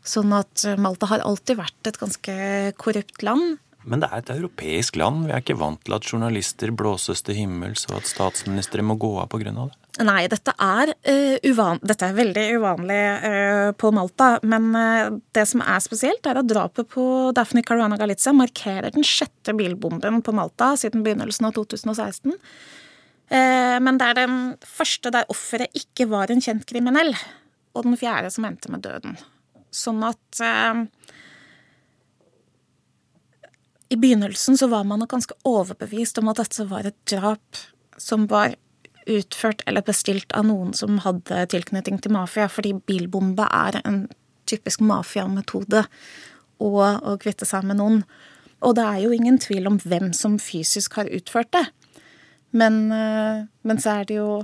Sånn 0.05 0.35
at 0.37 0.67
eh, 0.69 0.81
Malta 0.81 1.09
har 1.09 1.25
alltid 1.25 1.59
vært 1.59 1.89
et 1.89 1.99
ganske 2.01 2.35
korrupt 2.81 3.25
land. 3.25 3.57
Men 3.85 4.01
det 4.01 4.09
er 4.09 4.23
et 4.23 4.31
europeisk 4.33 4.97
land. 4.97 5.27
Vi 5.29 5.35
er 5.35 5.43
ikke 5.43 5.59
vant 5.61 5.81
til 5.85 5.95
at 5.97 6.07
journalister 6.09 6.73
blåses 6.73 7.21
til 7.25 7.37
himmels, 7.37 7.85
og 7.91 7.99
at 7.99 8.09
statsministre 8.09 8.85
må 8.87 8.97
gå 9.01 9.11
av 9.21 9.29
pga. 9.33 9.53
det. 9.53 9.67
Nei, 10.05 10.25
dette 10.27 10.55
er, 10.59 10.91
uh, 10.91 11.35
uvan 11.45 11.79
dette 11.85 12.09
er 12.09 12.17
veldig 12.17 12.45
uvanlig 12.59 13.03
uh, 13.25 13.69
på 13.79 13.93
Malta. 13.95 14.31
Men 14.43 14.71
uh, 14.75 15.19
det 15.37 15.45
som 15.51 15.63
er 15.63 15.85
spesielt, 15.85 16.25
er 16.27 16.41
at 16.41 16.49
drapet 16.49 16.89
på 16.91 17.05
Daphne 17.37 17.63
Caruana 17.67 17.99
Galizia 18.01 18.33
markerer 18.35 18.95
den 18.95 19.07
sjette 19.07 19.55
bilbomben 19.55 20.23
på 20.25 20.35
Malta 20.35 20.73
siden 20.81 21.05
begynnelsen 21.05 21.51
av 21.51 21.55
2016. 21.59 22.35
Men 23.35 23.97
det 23.99 24.07
er 24.07 24.17
den 24.19 24.35
første 24.69 25.09
der 25.11 25.25
offeret 25.33 25.73
ikke 25.75 26.05
var 26.11 26.31
en 26.31 26.43
kjent 26.45 26.67
kriminell, 26.69 27.15
og 27.73 27.87
den 27.87 27.97
fjerde 27.99 28.29
som 28.31 28.45
endte 28.47 28.69
med 28.71 28.85
døden. 28.85 29.17
Sånn 29.75 30.05
at 30.07 30.43
I 33.95 33.97
begynnelsen 33.97 34.59
så 34.59 34.67
var 34.67 34.85
man 34.85 34.99
nok 34.99 35.13
ganske 35.13 35.35
overbevist 35.47 36.19
om 36.19 36.33
at 36.33 36.41
dette 36.41 36.65
var 36.67 36.89
et 36.89 36.97
drap 37.07 37.61
som 38.03 38.25
var 38.27 38.57
utført 39.07 39.63
eller 39.71 39.85
bestilt 39.87 40.35
av 40.35 40.49
noen 40.49 40.73
som 40.75 40.99
hadde 41.05 41.45
tilknytning 41.53 42.01
til 42.03 42.15
mafia, 42.17 42.49
fordi 42.51 42.73
bilbombe 42.89 43.47
er 43.47 43.79
en 43.85 44.01
typisk 44.51 44.83
mafiametode 44.83 45.85
å, 46.59 46.73
å 46.75 47.15
kvitte 47.23 47.47
seg 47.47 47.71
med 47.71 47.79
noen. 47.79 48.03
Og 48.67 48.75
det 48.75 48.91
er 48.91 49.01
jo 49.05 49.15
ingen 49.15 49.39
tvil 49.39 49.71
om 49.71 49.79
hvem 49.79 50.11
som 50.17 50.41
fysisk 50.43 50.99
har 50.99 51.15
utført 51.15 51.55
det. 51.55 51.67
Men, 52.51 52.85
eh, 52.91 53.47
men 53.63 53.83
så 53.83 54.01
er 54.01 54.11
det 54.11 54.19
jo 54.19 54.41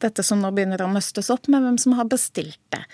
dette 0.00 0.24
som 0.24 0.40
nå 0.40 0.48
begynner 0.56 0.80
å 0.80 0.92
nøstes 0.94 1.28
opp 1.34 1.44
med 1.52 1.60
hvem 1.60 1.76
som 1.82 2.00
har 2.00 2.08
bestilt 2.08 2.62
det. 2.72 2.86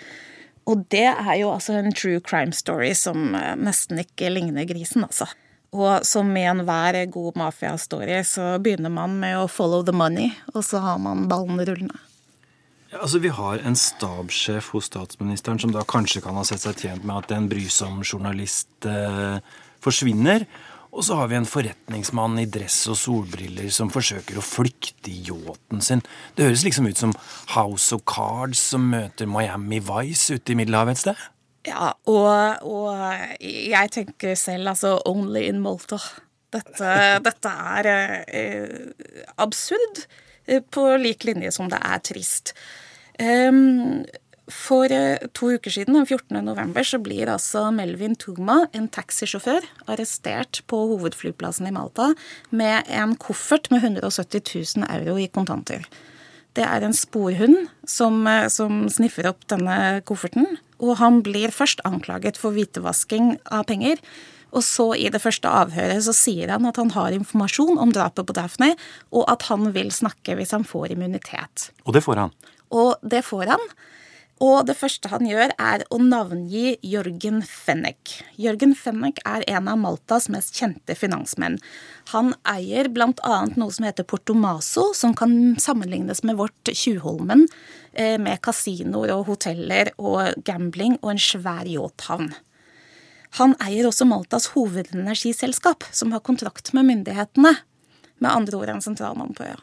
Og 0.67 0.89
det 0.91 1.07
er 1.07 1.35
jo 1.39 1.53
altså 1.53 1.79
en 1.79 1.95
true 1.95 2.19
crime 2.19 2.51
story 2.51 2.91
som 2.99 3.31
eh, 3.37 3.53
nesten 3.55 4.03
ikke 4.03 4.35
ligner 4.35 4.67
grisen, 4.67 5.07
altså. 5.07 5.31
Og 5.75 6.05
som 6.07 6.29
i 6.37 6.45
enhver 6.49 6.97
god 7.13 7.37
mafiastory 7.37 8.21
så 8.25 8.55
begynner 8.61 8.93
man 8.93 9.19
med 9.21 9.37
å 9.37 9.49
follow 9.51 9.83
the 9.85 9.93
money, 9.93 10.31
og 10.55 10.63
så 10.65 10.81
har 10.81 11.01
man 11.01 11.27
ballene 11.29 11.67
rullende. 11.69 11.99
Ja, 12.89 13.03
altså 13.03 13.19
Vi 13.21 13.29
har 13.29 13.61
en 13.61 13.77
stabssjef 13.77 14.71
hos 14.73 14.89
statsministeren 14.89 15.59
som 15.61 15.73
da 15.75 15.85
kanskje 15.85 16.23
kan 16.25 16.37
ha 16.39 16.43
sett 16.47 16.63
seg 16.65 16.81
tjent 16.81 17.05
med 17.05 17.21
at 17.21 17.35
en 17.35 17.49
brysom 17.51 18.01
journalist 18.01 18.89
eh, 18.89 19.37
forsvinner. 19.85 20.47
Og 20.89 21.05
så 21.05 21.19
har 21.19 21.29
vi 21.29 21.37
en 21.37 21.45
forretningsmann 21.45 22.39
i 22.41 22.47
dress 22.49 22.79
og 22.89 22.97
solbriller 22.97 23.69
som 23.73 23.91
forsøker 23.93 24.39
å 24.39 24.45
flykte 24.45 25.11
i 25.13 25.19
yachten 25.27 25.83
sin. 25.85 26.01
Det 26.33 26.47
høres 26.47 26.65
liksom 26.65 26.89
ut 26.89 26.97
som 26.97 27.13
House 27.53 27.93
of 27.93 28.01
Cards 28.09 28.61
som 28.71 28.89
møter 28.89 29.29
Miami 29.29 29.83
Vice 29.85 30.39
ute 30.39 30.55
i 30.55 30.57
Middelhavet 30.57 30.97
et 30.97 31.03
sted. 31.03 31.27
Ja, 31.67 31.91
og, 32.07 32.63
og 32.63 33.41
jeg 33.43 33.91
tenker 33.91 34.37
selv 34.39 34.71
altså 34.71 34.95
Only 35.09 35.43
in 35.49 35.59
Malta. 35.63 35.99
Dette, 36.53 36.93
dette 37.27 37.51
er 37.75 37.91
eh, 37.91 39.11
absurd 39.41 40.05
eh, 40.47 40.63
på 40.63 40.87
lik 41.01 41.27
linje 41.27 41.51
som 41.55 41.69
det 41.71 41.81
er 41.83 42.01
trist. 42.05 42.55
Um, 43.19 44.05
for 44.49 44.89
eh, 44.89 45.21
to 45.35 45.51
uker 45.53 45.73
siden, 45.73 45.97
den 45.99 46.07
14. 46.07 46.39
november, 46.45 46.83
så 46.83 46.97
blir 47.03 47.29
altså 47.29 47.67
Melvin 47.75 48.15
Tugma, 48.17 48.63
en 48.73 48.87
taxisjåfør, 48.89 49.67
arrestert 49.87 50.63
på 50.67 50.79
hovedflyplassen 50.93 51.69
i 51.69 51.73
Malta 51.75 52.13
med 52.49 52.89
en 52.89 53.15
koffert 53.19 53.69
med 53.71 53.83
170 53.83 54.41
000 54.79 54.87
euro 54.89 55.19
i 55.21 55.29
kontanter. 55.29 55.85
Det 56.57 56.65
er 56.65 56.83
en 56.83 56.95
sporhund 56.95 57.69
som, 57.87 58.25
eh, 58.27 58.47
som 58.47 58.87
sniffer 58.89 59.29
opp 59.29 59.45
denne 59.47 60.01
kofferten. 60.01 60.57
Og 60.79 60.97
han 60.97 61.21
blir 61.21 61.53
først 61.53 61.81
anklaget 61.85 62.37
for 62.37 62.51
hvitevasking 62.55 63.37
av 63.51 63.65
penger. 63.65 63.99
Og 64.51 64.63
så 64.65 64.95
i 64.97 65.09
det 65.13 65.21
første 65.21 65.45
avhøret 65.45 66.01
så 66.01 66.13
sier 66.15 66.49
han 66.49 66.65
at 66.65 66.79
han 66.81 66.89
har 66.95 67.13
informasjon 67.13 67.77
om 67.77 67.91
drapet 67.93 68.25
på 68.25 68.33
Daphne, 68.33 68.73
og 69.13 69.27
at 69.29 69.45
han 69.51 69.69
vil 69.75 69.91
snakke 69.93 70.35
hvis 70.39 70.55
han 70.55 70.65
får 70.65 70.95
immunitet. 70.95 71.69
Og 71.85 71.93
det 71.93 72.03
får 72.03 72.23
han? 72.23 72.33
Og 72.73 72.95
det 73.05 73.21
får 73.25 73.53
han. 73.53 73.69
Og 74.39 74.63
det 74.69 74.77
første 74.79 75.09
han 75.11 75.27
gjør, 75.27 75.51
er 75.59 75.83
å 75.91 75.97
navngi 75.99 76.77
Jørgen 76.87 77.41
Fennek. 77.43 78.13
Jørgen 78.39 78.71
Fennek 78.77 79.19
er 79.27 79.43
en 79.51 79.67
av 79.67 79.79
Maltas 79.81 80.29
mest 80.31 80.55
kjente 80.55 80.95
finansmenn. 80.95 81.57
Han 82.13 82.31
eier 82.47 82.87
bl.a. 82.95 83.35
noe 83.59 83.75
som 83.75 83.87
heter 83.87 84.07
Portomaso, 84.07 84.93
som 84.95 85.15
kan 85.17 85.33
sammenlignes 85.59 86.23
med 86.23 86.39
vårt 86.39 86.71
Tjuvholmen, 86.71 87.49
eh, 87.91 88.15
med 88.15 88.39
kasinoer 88.45 89.11
og 89.17 89.27
hoteller 89.33 89.91
og 89.99 90.39
gambling 90.47 90.95
og 91.01 91.17
en 91.17 91.23
svær 91.27 91.67
yachthavn. 91.67 92.31
Han 93.37 93.57
eier 93.61 93.91
også 93.91 94.07
Maltas 94.07 94.53
hovedenergiselskap, 94.55 95.83
som 95.91 96.15
har 96.15 96.23
kontrakt 96.23 96.71
med 96.73 96.87
myndighetene. 96.87 97.57
Med 98.19 98.31
andre 98.31 98.63
ord 98.63 98.71
en 98.71 98.87
sentralmann 98.87 99.35
på 99.35 99.51
øya. 99.51 99.59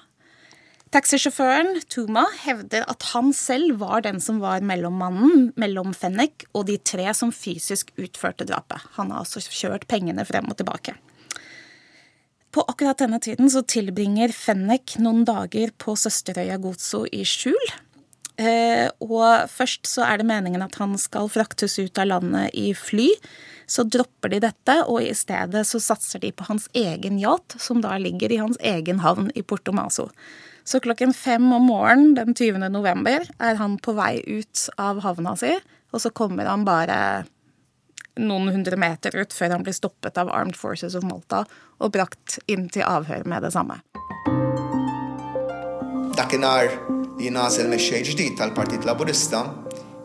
Taxisjåføren 0.97 1.75
Tuma 1.93 2.23
hevder 2.41 2.87
at 2.89 3.05
han 3.11 3.35
selv 3.37 3.83
var 3.83 4.01
den 4.07 4.17
som 4.23 4.39
var 4.41 4.63
mellommannen 4.65 5.51
mellom 5.61 5.91
Fennek 5.93 6.47
og 6.57 6.71
de 6.71 6.79
tre 6.81 7.11
som 7.13 7.35
fysisk 7.37 7.91
utførte 8.01 8.47
drapet. 8.49 8.81
Han 8.97 9.11
har 9.13 9.27
altså 9.27 9.43
kjørt 9.45 9.85
pengene 9.91 10.25
frem 10.25 10.49
og 10.49 10.57
tilbake. 10.57 10.95
På 12.49 12.65
akkurat 12.65 13.03
denne 13.03 13.21
tiden 13.21 13.53
så 13.53 13.61
tilbringer 13.69 14.33
Fennek 14.33 14.97
noen 15.05 15.27
dager 15.29 15.75
på 15.77 15.99
søsterøya 16.01 16.57
Gozo 16.65 17.03
i 17.13 17.27
skjul. 17.29 17.75
Eh, 18.41 18.89
og 19.05 19.53
først 19.53 19.85
så 19.91 20.07
er 20.09 20.23
det 20.23 20.31
meningen 20.33 20.65
at 20.65 20.81
han 20.81 20.97
skal 21.01 21.29
fraktes 21.29 21.77
ut 21.77 22.01
av 22.01 22.09
landet 22.09 22.57
i 22.57 22.71
fly. 22.73 23.11
Så 23.69 23.85
dropper 23.85 24.33
de 24.33 24.41
dette, 24.49 24.81
og 24.89 25.05
i 25.05 25.13
stedet 25.13 25.69
så 25.69 25.83
satser 25.93 26.25
de 26.25 26.33
på 26.33 26.49
hans 26.49 26.71
egen 26.73 27.21
yacht, 27.21 27.61
som 27.61 27.85
da 27.85 27.99
ligger 28.01 28.33
i 28.33 28.41
hans 28.41 28.57
egen 28.65 29.05
havn 29.05 29.29
i 29.37 29.45
Porto 29.45 29.77
Maso. 29.77 30.09
Så 30.67 30.81
klokken 30.81 31.15
fem 31.15 31.53
om 31.53 31.63
morgenen 31.63 32.15
den 32.15 32.35
20. 32.35 32.59
november 32.75 33.23
er 33.39 33.55
han 33.55 33.77
på 33.79 33.95
vei 33.95 34.19
ut 34.27 34.65
av 34.83 34.99
havna 35.05 35.37
si, 35.39 35.53
og 35.95 36.03
så 36.03 36.11
kommer 36.11 36.49
han 36.51 36.65
bare 36.67 36.99
noen 38.19 38.51
hundre 38.51 38.79
meter 38.81 39.15
ut 39.15 39.35
før 39.37 39.55
han 39.55 39.63
blir 39.63 39.77
stoppet 39.77 40.19
av 40.19 40.33
Armed 40.35 40.59
Forces 40.59 40.97
of 40.99 41.07
Malta 41.07 41.45
og 41.79 41.95
brakt 41.95 42.41
inn 42.51 42.67
til 42.73 42.83
avhør 42.83 43.29
med 43.31 43.47
det 43.47 43.53
samme. 43.55 43.79
Dakinhar 46.19 46.73
li 47.21 47.31
nażel 47.31 47.71
mexxej 47.71 48.03
ġdid 48.11 48.39
tal-Partit 48.41 48.89
Laburista 48.89 49.47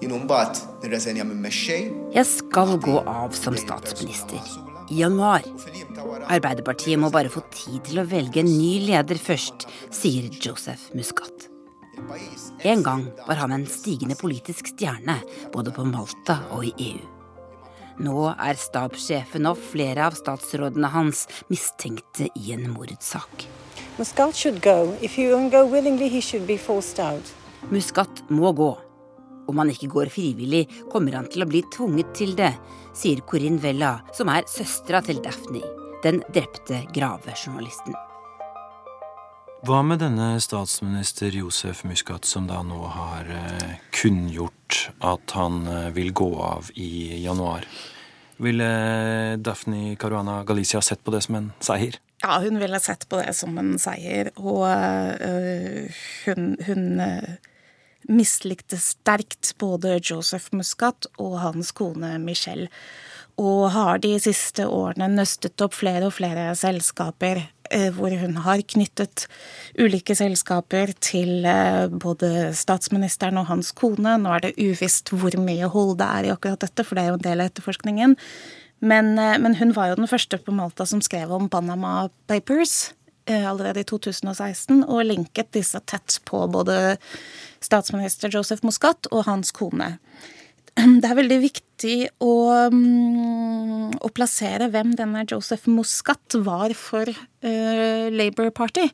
jien 0.02 0.14
mbagħad 0.14 0.84
nirreżenja 0.84 1.26
minn 1.26 1.42
mexxej. 1.42 1.88
Jeg 2.14 2.30
skal 2.38 2.78
gå 2.78 3.02
av 3.02 3.34
som 3.38 3.58
statsminister 3.58 4.70
i 4.92 5.00
januar. 5.02 5.46
Arbeiderpartiet 6.32 7.00
må 7.00 7.12
bare 7.14 7.32
få 7.32 7.44
tid 7.54 7.80
til 7.88 8.02
å 8.02 8.08
velge 8.08 8.44
en 8.44 8.52
ny 8.52 8.82
leder 8.90 9.20
først, 9.22 9.66
sier 9.94 10.28
Joseph 10.44 10.92
Muscat. 10.98 11.48
En 12.68 12.84
gang 12.84 13.08
var 13.28 13.42
han 13.42 13.56
en 13.56 13.66
stigende 13.70 14.18
politisk 14.20 14.74
stjerne, 14.74 15.20
både 15.54 15.74
på 15.76 15.86
Malta 15.88 16.42
og 16.56 16.68
i 16.68 16.76
EU. 16.92 17.10
Nå 18.02 18.32
er 18.32 18.58
stabssjefen 18.58 19.46
og 19.50 19.60
flere 19.62 20.08
av 20.08 20.16
statsrådene 20.18 20.90
hans 20.94 21.28
mistenkte 21.52 22.30
i 22.40 22.54
en 22.56 22.70
mordsak. 22.72 23.46
Muscat 27.70 28.24
må 28.32 28.54
gå. 28.58 28.72
Om 29.52 29.60
han 29.60 29.72
ikke 29.74 29.90
går 29.92 30.12
frivillig, 30.14 30.64
kommer 30.92 31.18
han 31.20 31.28
til 31.32 31.44
å 31.44 31.50
bli 31.50 31.60
tvunget 31.74 32.14
til 32.16 32.38
det, 32.40 32.54
sier 32.96 33.20
Corinne 33.28 33.60
Vella, 33.60 33.98
som 34.16 34.32
er 34.32 34.48
søstera 34.48 35.02
til 35.04 35.20
Daphne, 35.24 35.64
den 36.06 36.22
drepte 36.32 36.86
gravejournalisten. 36.96 37.98
Hva 39.68 39.82
med 39.86 40.00
denne 40.02 40.40
statsminister 40.42 41.36
Josef 41.36 41.84
Muscat, 41.86 42.26
som 42.26 42.48
da 42.50 42.64
nå 42.66 42.80
har 42.96 43.28
eh, 43.30 43.74
kunngjort 43.94 44.80
at 45.06 45.36
han 45.38 45.68
eh, 45.68 45.92
vil 45.94 46.16
gå 46.18 46.32
av 46.42 46.72
i 46.80 47.20
januar? 47.22 47.68
Ville 48.42 48.72
Daphne 49.38 49.98
Caruana 50.02 50.40
Galicia 50.48 50.82
sett 50.82 51.04
på 51.04 51.14
det 51.14 51.22
som 51.28 51.38
en 51.38 51.52
seier? 51.62 52.00
Ja, 52.24 52.40
hun 52.42 52.58
ville 52.58 52.80
sett 52.82 53.06
på 53.10 53.20
det 53.20 53.36
som 53.38 53.60
en 53.62 53.76
seier. 53.82 54.32
Og 54.40 54.66
øh, 54.66 56.02
hun, 56.26 56.56
hun 56.66 56.88
øh, 57.06 57.36
mislikte 58.10 58.80
sterkt 58.82 59.54
både 59.62 60.00
Joseph 60.00 60.52
Muscat 60.56 61.08
og 61.22 61.40
hans 61.44 61.72
kone 61.76 62.16
Michelle, 62.24 62.70
og 63.42 63.72
har 63.74 64.02
de 64.04 64.16
siste 64.22 64.68
årene 64.68 65.08
nøstet 65.14 65.62
opp 65.64 65.74
flere 65.78 66.10
og 66.10 66.14
flere 66.14 66.52
selskaper 66.60 67.40
eh, 67.72 67.88
hvor 67.96 68.14
hun 68.22 68.36
har 68.44 68.62
knyttet 68.74 69.26
ulike 69.80 70.16
selskaper 70.18 70.94
til 71.00 71.48
eh, 71.48 71.88
både 71.90 72.52
statsministeren 72.58 73.40
og 73.42 73.48
hans 73.50 73.72
kone. 73.72 74.18
Nå 74.22 74.36
er 74.36 74.46
det 74.46 74.56
uvisst 74.60 75.14
hvor 75.16 75.38
mye 75.42 75.72
hold 75.72 75.98
det 76.02 76.10
er 76.10 76.28
i 76.28 76.34
akkurat 76.36 76.68
dette, 76.68 76.86
for 76.86 76.98
det 76.98 77.06
er 77.06 77.14
jo 77.14 77.20
en 77.22 77.28
del 77.30 77.44
av 77.44 77.52
etterforskningen. 77.52 78.18
Men, 78.82 79.14
eh, 79.18 79.38
men 79.42 79.58
hun 79.62 79.74
var 79.78 79.92
jo 79.92 80.02
den 80.02 80.12
første 80.12 80.42
på 80.42 80.54
Malta 80.58 80.86
som 80.90 81.02
skrev 81.02 81.32
om 81.34 81.50
Panama 81.50 82.10
Papers 82.30 82.92
allerede 83.30 83.84
i 83.84 83.88
2016, 83.88 84.84
og 84.86 85.06
linket 85.06 85.52
disse 85.56 85.80
tett 85.86 86.20
på 86.26 86.44
både 86.52 86.98
statsminister 87.62 88.32
Joseph 88.34 88.66
Muscat 88.66 89.10
og 89.12 89.26
hans 89.30 89.54
kone. 89.56 89.98
Det 91.02 91.08
er 91.08 91.18
veldig 91.18 91.40
viktig 91.44 91.98
å, 92.24 92.36
mm, 92.72 94.00
å 94.00 94.12
plassere 94.16 94.70
hvem 94.72 94.96
denne 94.96 95.26
Joseph 95.28 95.68
Muscat 95.70 96.38
var 96.46 96.74
for 96.78 97.12
uh, 97.12 98.08
Labour 98.14 98.54
Party. 98.56 98.88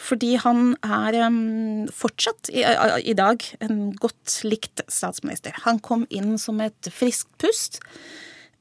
Fordi 0.00 0.32
han 0.40 0.72
er 0.80 1.18
um, 1.26 1.84
fortsatt 1.92 2.48
i, 2.54 2.62
i, 2.64 3.12
dag 3.12 3.44
en 3.60 3.90
godt 4.00 4.38
likt 4.48 4.80
statsminister. 4.88 5.52
Han 5.66 5.80
kom 5.84 6.06
inn 6.08 6.38
som 6.40 6.62
et 6.64 6.88
friskt 6.94 7.28
pust 7.42 7.82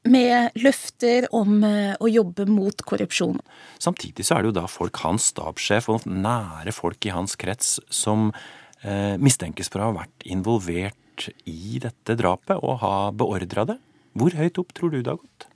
med 0.08 0.56
løfter 0.60 1.28
om 1.36 1.60
uh, 1.66 1.96
å 2.00 2.08
jobbe 2.10 2.46
mot 2.50 2.86
korrupsjon. 2.88 3.42
Samtidig 3.82 4.26
så 4.28 4.38
er 4.38 4.46
det 4.46 4.52
jo 4.52 4.58
da 4.62 4.66
folk, 4.72 5.02
hans 5.04 5.30
stabssjef 5.34 5.90
og 5.92 6.08
nære 6.08 6.74
folk 6.76 7.06
i 7.08 7.14
hans 7.14 7.36
krets 7.40 7.78
som 7.92 8.30
eh, 8.84 9.16
mistenkes 9.20 9.72
for 9.72 9.82
å 9.82 9.90
ha 9.90 9.98
vært 10.02 10.26
involvert 10.30 11.30
i 11.50 11.80
dette 11.84 12.16
drapet 12.20 12.64
og 12.64 12.80
ha 12.84 12.96
beordra 13.12 13.68
det. 13.74 13.78
Hvor 14.20 14.36
høyt 14.36 14.60
opp 14.62 14.74
tror 14.76 14.94
du 14.94 15.02
det 15.02 15.12
har 15.12 15.20
gått? 15.20 15.48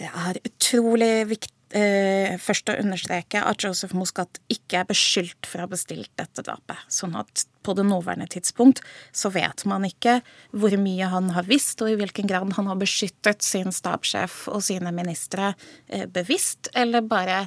Det 0.00 0.08
er 0.08 0.40
utrolig 0.40 1.14
viktig 1.32 1.58
eh, 1.76 2.36
først 2.40 2.72
å 2.72 2.78
understreke 2.80 3.42
at 3.44 3.64
Joseph 3.64 3.96
Muscat 3.96 4.40
ikke 4.52 4.82
er 4.82 4.88
beskyldt 4.88 5.48
for 5.48 5.60
å 5.60 5.66
ha 5.66 5.72
bestilt 5.72 6.12
dette 6.20 6.44
drapet. 6.44 6.80
Sånn 6.92 7.16
at 7.18 7.46
på 7.62 7.74
det 7.78 7.86
nåværende 7.88 8.28
tidspunkt 8.30 8.82
så 9.12 9.30
vet 9.32 9.64
man 9.68 9.86
ikke 9.88 10.18
hvor 10.50 10.76
mye 10.80 11.08
han 11.12 11.30
har 11.36 11.48
visst, 11.48 11.82
og 11.82 11.92
i 11.92 11.98
hvilken 12.00 12.28
grad 12.30 12.52
han 12.58 12.70
har 12.70 12.78
beskyttet 12.80 13.42
sin 13.46 13.72
stabssjef 13.74 14.46
og 14.52 14.62
sine 14.66 14.92
ministre 14.94 15.54
eh, 15.88 16.06
bevisst, 16.06 16.72
eller 16.74 17.06
bare 17.06 17.46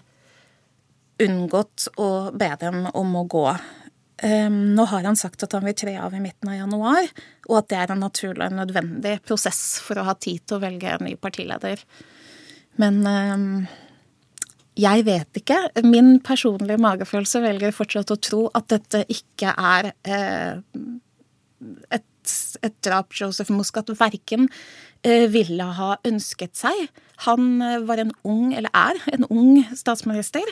unngått 1.22 1.90
å 2.02 2.10
be 2.36 2.52
dem 2.60 2.86
om 2.92 3.16
å 3.16 3.24
gå. 3.32 3.48
Um, 4.24 4.76
nå 4.76 4.86
har 4.88 5.04
han 5.04 5.18
sagt 5.20 5.44
at 5.44 5.54
han 5.56 5.66
vil 5.68 5.76
tre 5.76 5.96
av 6.00 6.14
i 6.16 6.22
midten 6.24 6.52
av 6.52 6.56
januar, 6.56 7.08
og 7.50 7.58
at 7.60 7.72
det 7.72 7.80
er 7.82 7.92
en 7.92 8.04
naturlig 8.04 8.48
og 8.48 8.60
nødvendig 8.62 9.18
prosess 9.28 9.82
for 9.84 10.00
å 10.00 10.06
ha 10.08 10.16
tid 10.16 10.46
til 10.46 10.58
å 10.58 10.64
velge 10.64 10.94
en 10.94 11.04
ny 11.08 11.16
partileder. 11.20 11.84
Men 12.80 13.02
um, 13.04 13.50
jeg 14.76 15.06
vet 15.08 15.40
ikke. 15.40 15.58
Min 15.88 16.18
personlige 16.24 16.82
magefølelse 16.84 17.42
velger 17.44 17.76
fortsatt 17.76 18.12
å 18.12 18.20
tro 18.20 18.42
at 18.58 18.68
dette 18.74 19.06
ikke 19.12 19.54
er 19.56 19.92
eh, 20.04 20.60
et, 21.96 22.34
et, 22.62 22.78
drap 22.84 23.16
Joseph 23.16 23.54
Muscat 23.56 23.94
verken 24.00 24.50
eh, 25.04 25.28
ville 25.32 25.70
ha 25.80 25.96
ønsket 26.08 26.58
seg. 26.60 26.88
Han 27.24 27.62
uh, 27.64 27.80
var 27.88 28.02
en 28.04 28.12
ung, 28.28 28.50
eller 28.52 28.74
er, 28.76 29.00
en 29.16 29.24
ung 29.32 29.62
statsminister 29.72 30.44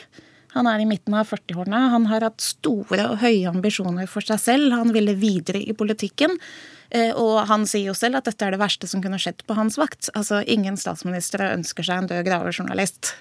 han 0.54 0.68
er 0.70 0.82
i 0.82 0.86
midten 0.86 1.14
av 1.18 1.26
40-årene. 1.26 1.80
Han 1.90 2.06
har 2.10 2.22
hatt 2.28 2.42
store 2.44 3.08
og 3.08 3.18
høye 3.24 3.50
ambisjoner 3.50 4.06
for 4.10 4.22
seg 4.22 4.38
selv. 4.38 4.74
Han 4.76 4.94
ville 4.94 5.16
videre 5.18 5.58
i 5.58 5.74
politikken. 5.74 6.38
Eh, 6.94 7.10
og 7.10 7.48
han 7.50 7.66
sier 7.66 7.90
jo 7.90 7.96
selv 7.98 8.20
at 8.20 8.30
dette 8.30 8.46
er 8.46 8.54
det 8.54 8.62
verste 8.62 8.90
som 8.90 9.02
kunne 9.02 9.18
skjedd 9.18 9.42
på 9.48 9.58
hans 9.58 9.80
vakt. 9.80 10.12
Altså, 10.14 10.44
Ingen 10.46 10.78
statsministre 10.78 11.50
ønsker 11.56 11.90
seg 11.90 12.04
en 12.04 12.12
død 12.12 12.28
gravejournalist. 12.28 13.16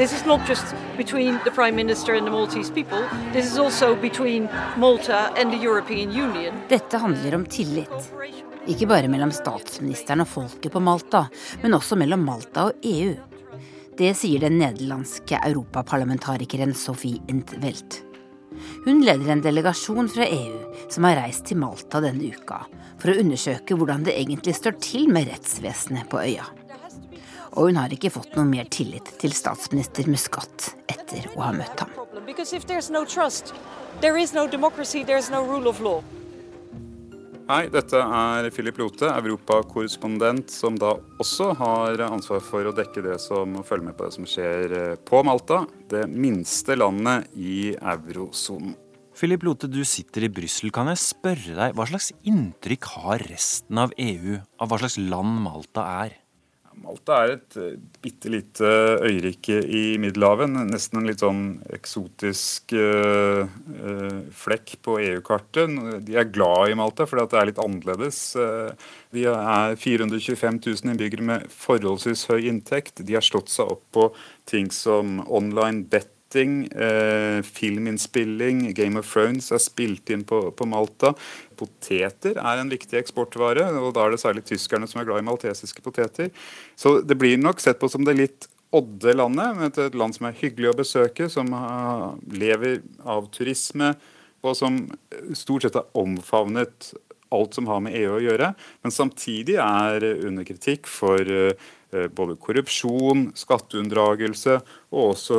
This 0.00 0.12
is 0.12 0.24
not 0.24 0.48
just 0.48 0.64
between 0.96 1.38
the 1.44 1.50
Prime 1.50 1.76
Minister 1.76 2.14
and 2.14 2.26
the 2.26 2.30
Maltese 2.30 2.70
people. 2.70 3.02
This 3.32 3.52
is 3.52 3.58
also 3.58 3.94
between 3.94 4.48
Malta 4.76 5.30
and 5.36 5.52
the 5.52 5.58
European 5.58 6.10
Union. 6.10 6.54
Dette 6.68 6.98
handler 6.98 7.34
om 7.34 7.44
tillit. 7.46 8.12
Ikke 8.66 8.86
bare 8.88 9.10
mellom 9.12 9.28
statsministeren 9.28 10.24
og 10.24 10.28
folket 10.32 10.72
på 10.72 10.80
Malta, 10.80 11.26
men 11.60 11.76
også 11.76 11.98
mellom 12.00 12.24
Malta 12.24 12.70
og 12.70 12.80
EU. 12.80 13.12
Det 13.98 14.14
sier 14.16 14.40
den 14.40 14.56
nederlandske 14.62 15.36
europaparlamentarikeren 15.36 16.72
Sophie 16.72 17.20
Intvelt. 17.28 17.98
Hun 18.86 19.04
leder 19.04 19.34
en 19.34 19.44
delegasjon 19.44 20.08
fra 20.08 20.24
EU 20.24 20.88
som 20.88 21.10
har 21.10 21.20
reist 21.20 21.44
til 21.50 21.60
Malta 21.60 22.00
denne 22.00 22.32
uka 22.32 22.62
for 22.96 23.12
å 23.12 23.20
undersøke 23.20 23.76
hvordan 23.76 24.08
det 24.08 24.16
egentlig 24.16 24.56
står 24.56 24.80
til 24.80 25.12
med 25.12 25.28
rettsvesenet 25.28 26.08
på 26.08 26.24
øya. 26.24 26.48
Og 27.56 27.70
hun 27.70 27.80
har 27.80 27.92
ikke 27.92 28.12
fått 28.14 28.36
noe 28.38 28.46
mer 28.46 28.68
tillit 28.70 29.10
til 29.20 29.34
statsminister 29.34 30.06
Muscat 30.10 30.70
etter 30.90 31.26
å 31.34 31.42
ha 31.48 31.52
møtt 31.54 31.82
ham. 31.82 31.90
Hei, 37.50 37.64
dette 37.66 37.98
er 37.98 38.46
Philip 38.54 38.76
Lote, 38.78 39.08
europakorrespondent, 39.10 40.52
som 40.54 40.76
da 40.78 40.92
også 41.18 41.48
har 41.58 41.98
ansvar 42.06 42.38
for 42.46 42.68
å 42.68 42.74
dekke 42.76 43.02
det 43.02 43.16
som 43.18 43.56
følger 43.66 43.88
med 43.88 43.96
på 43.98 44.06
det 44.06 44.14
som 44.14 44.28
skjer 44.28 44.74
eh, 44.78 44.92
på 45.02 45.24
Malta, 45.26 45.64
det 45.90 46.04
minste 46.06 46.78
landet 46.78 47.26
i 47.34 47.72
eurosonen. 47.74 48.76
Philip 49.18 49.42
Lote, 49.42 49.66
du 49.66 49.82
sitter 49.82 50.28
i 50.28 50.30
Brussel. 50.30 50.70
Kan 50.70 50.92
jeg 50.92 51.02
spørre 51.02 51.56
deg, 51.58 51.74
hva 51.74 51.90
slags 51.90 52.12
inntrykk 52.22 52.86
har 52.94 53.26
resten 53.26 53.82
av 53.82 53.98
EU 53.98 54.38
av 54.38 54.70
hva 54.70 54.78
slags 54.84 55.00
land 55.02 55.42
Malta 55.42 55.90
er? 56.06 56.14
Malta 56.80 57.16
er 57.24 57.32
et 57.34 57.56
uh, 57.60 57.72
bitte 58.02 58.30
lite 58.32 58.68
øyrike 59.06 59.58
i 59.62 59.82
Middelhavet. 60.00 60.52
Nesten 60.70 61.00
en 61.00 61.08
litt 61.10 61.24
sånn 61.24 61.42
eksotisk 61.76 62.74
uh, 62.76 63.42
flekk 64.42 64.76
på 64.86 64.98
EU-kartet. 65.02 65.74
De 66.06 66.16
er 66.20 66.30
glad 66.30 66.70
i 66.70 66.78
Malta 66.78 67.08
fordi 67.10 67.26
det 67.32 67.40
er 67.40 67.50
litt 67.50 67.60
annerledes. 67.62 68.22
De 69.14 69.26
er 69.32 69.76
425 69.80 70.62
000 70.66 70.94
innbyggere 70.94 71.26
med 71.32 71.50
forholdsvis 71.52 72.28
høy 72.30 72.48
inntekt. 72.52 73.02
De 73.02 73.18
har 73.18 73.26
slått 73.26 73.52
seg 73.52 73.74
opp 73.74 73.84
på 73.94 74.08
ting 74.50 74.70
som 74.74 75.20
online 75.26 75.84
bet 75.90 76.14
setting, 76.30 76.66
eh, 76.72 77.42
filminnspilling, 77.42 78.74
Game 78.74 78.98
of 78.98 79.12
Thrones 79.12 79.50
er 79.50 79.58
spilt 79.58 80.10
inn 80.10 80.24
på, 80.24 80.50
på, 80.52 80.66
Malta. 80.66 81.14
Poteter 81.56 82.38
er 82.38 82.60
en 82.60 82.70
viktig 82.70 82.98
eksportvare, 82.98 83.66
og 83.80 83.94
da 83.94 84.06
er 84.06 84.10
det 84.10 84.20
særlig 84.20 84.44
tyskerne 84.44 84.88
som 84.88 85.00
er 85.00 85.08
glad 85.08 85.20
i 85.20 85.26
maltesiske 85.26 85.82
poteter. 85.82 86.30
Så 86.76 87.00
det 87.02 87.18
blir 87.18 87.38
nok 87.38 87.60
sett 87.60 87.80
på 87.80 87.88
som 87.90 88.04
det 88.04 88.16
litt 88.16 88.48
odde 88.72 89.14
landet, 89.16 89.78
et 89.78 89.94
land 89.94 90.14
som 90.14 90.28
er 90.28 90.38
hyggelig 90.38 90.70
å 90.70 90.78
besøke, 90.78 91.28
som 91.28 91.50
lever 92.30 92.80
av 93.04 93.26
turisme, 93.34 93.96
og 94.42 94.54
som 94.56 94.86
stort 95.34 95.66
sett 95.66 95.74
har 95.76 95.90
omfavnet 95.98 96.92
alt 97.34 97.54
som 97.56 97.68
har 97.70 97.82
med 97.84 97.96
EU 97.98 98.16
å 98.16 98.22
gjøre, 98.24 98.54
men 98.82 98.94
samtidig 98.94 99.58
er 99.62 100.06
under 100.26 100.46
kritikk 100.48 100.90
for 100.90 101.22
Eh, 101.92 102.06
både 102.06 102.36
korrupsjon, 102.38 103.32
skatteunndragelse 103.34 104.60
og 104.94 105.00
også 105.08 105.38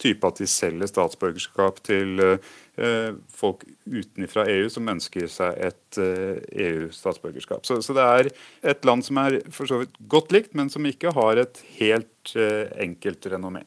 type 0.00 0.24
at 0.24 0.38
de 0.40 0.46
selger 0.48 0.88
statsborgerskap 0.88 1.82
til 1.84 2.22
eh, 2.24 3.10
folk 3.36 3.66
utenfra 3.84 4.46
EU 4.48 4.70
som 4.72 4.88
ønsker 4.88 5.28
seg 5.28 5.58
et 5.68 5.98
EU-statsborgerskap. 6.00 7.60
Eh, 7.60 7.64
e 7.64 7.68
så, 7.68 7.82
så, 7.84 7.96
det 7.98 8.06
er 8.06 8.30
et 8.72 8.88
land 8.88 9.04
som 9.04 9.20
er 9.20 9.42
for 9.52 9.68
så 9.68 9.82
vidt 9.82 10.00
godt 10.08 10.32
likt, 10.32 10.56
men 10.56 10.72
som 10.72 10.88
ikke 10.88 11.12
har 11.12 11.42
et 11.42 11.60
helt 11.76 12.32
enkelt 12.80 13.28
renommé. 13.34 13.66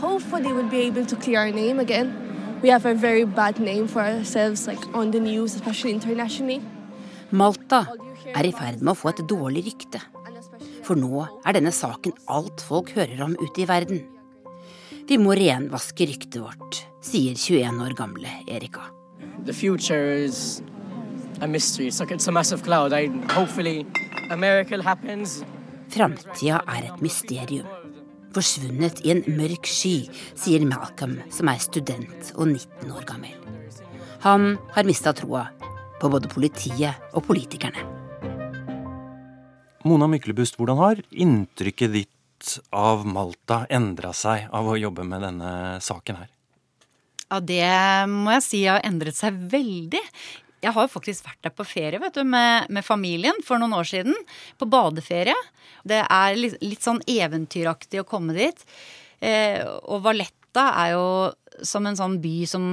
Hopefully 0.00 0.52
we'll 0.54 0.70
be 0.70 0.80
able 0.86 1.04
to 1.04 1.16
clear 1.16 1.44
our. 1.44 2.27
We 2.60 2.70
have 2.70 2.86
a 2.86 2.94
very 2.94 3.24
bad 3.24 3.60
name 3.60 3.86
for 3.86 4.02
ourselves, 4.02 4.66
like 4.66 4.82
on 4.92 5.12
the 5.12 5.20
news, 5.20 5.54
especially 5.54 5.92
internationally. 5.94 6.60
Malta 7.30 7.84
er 8.34 8.48
i 8.48 8.50
ferd 8.50 8.82
med 8.82 8.96
å 8.96 8.98
få 8.98 9.12
et 9.12 9.22
dårlig 9.30 9.62
rykte. 9.68 10.00
For 10.82 10.98
nå 10.98 11.22
er 11.46 11.54
denne 11.54 11.70
saken 11.70 12.16
alt 12.26 12.64
folk 12.66 12.90
hører 12.96 13.22
om 13.28 13.36
ute 13.38 13.62
i 13.62 13.68
verden. 13.68 14.02
Vi 15.06 15.20
må 15.22 15.36
renvaske 15.38 16.08
ryktet 16.10 16.40
vårt, 16.42 16.82
sier 17.04 17.38
21 17.38 17.78
år 17.84 17.94
gamle 17.96 18.32
Erika. 18.50 18.88
Framtida 25.88 26.58
er 26.74 26.90
et 26.90 27.00
mysterium. 27.06 27.77
Forsvunnet 28.36 29.00
i 29.06 29.12
en 29.14 29.22
mørk 29.38 29.68
sky, 29.68 30.08
sier 30.36 30.64
Malcolm, 30.68 31.18
som 31.32 31.48
er 31.48 31.62
student 31.62 32.32
og 32.36 32.50
19 32.50 32.92
år 32.92 33.06
gammel. 33.08 33.34
Han 34.24 34.56
har 34.74 34.88
mista 34.88 35.14
troa 35.16 35.46
på 35.98 36.10
både 36.12 36.30
politiet 36.30 36.98
og 37.14 37.24
politikerne. 37.26 37.86
Mona 39.88 40.08
Myklebust, 40.10 40.58
hvordan 40.58 40.80
har 40.82 41.00
inntrykket 41.10 41.94
ditt 41.94 42.58
av 42.74 43.06
Malta 43.08 43.62
endra 43.70 44.12
seg 44.14 44.50
av 44.54 44.68
å 44.68 44.76
jobbe 44.78 45.06
med 45.06 45.24
denne 45.24 45.52
saken 45.82 46.20
her? 46.20 46.28
Ja, 47.28 47.40
det 47.44 48.08
må 48.10 48.32
jeg 48.36 48.44
si 48.44 48.62
har 48.66 48.84
endret 48.88 49.16
seg 49.18 49.36
veldig. 49.52 50.02
Jeg 50.64 50.74
har 50.74 50.86
jo 50.86 50.90
faktisk 50.90 51.26
vært 51.28 51.42
der 51.46 51.54
på 51.54 51.66
ferie 51.68 52.00
vet 52.02 52.18
du, 52.18 52.24
med, 52.26 52.70
med 52.74 52.86
familien 52.86 53.36
for 53.46 53.60
noen 53.60 53.76
år 53.78 53.88
siden. 53.88 54.16
På 54.58 54.68
badeferie. 54.70 55.36
Det 55.86 56.02
er 56.02 56.38
litt, 56.38 56.58
litt 56.64 56.84
sånn 56.84 57.00
eventyraktig 57.06 58.02
å 58.02 58.08
komme 58.08 58.34
dit. 58.36 58.64
Eh, 59.22 59.62
og 59.62 60.02
Valletta 60.06 60.70
er 60.84 60.94
jo 60.96 61.08
som 61.66 61.86
en 61.88 61.98
sånn 61.98 62.18
by 62.22 62.36
som 62.50 62.66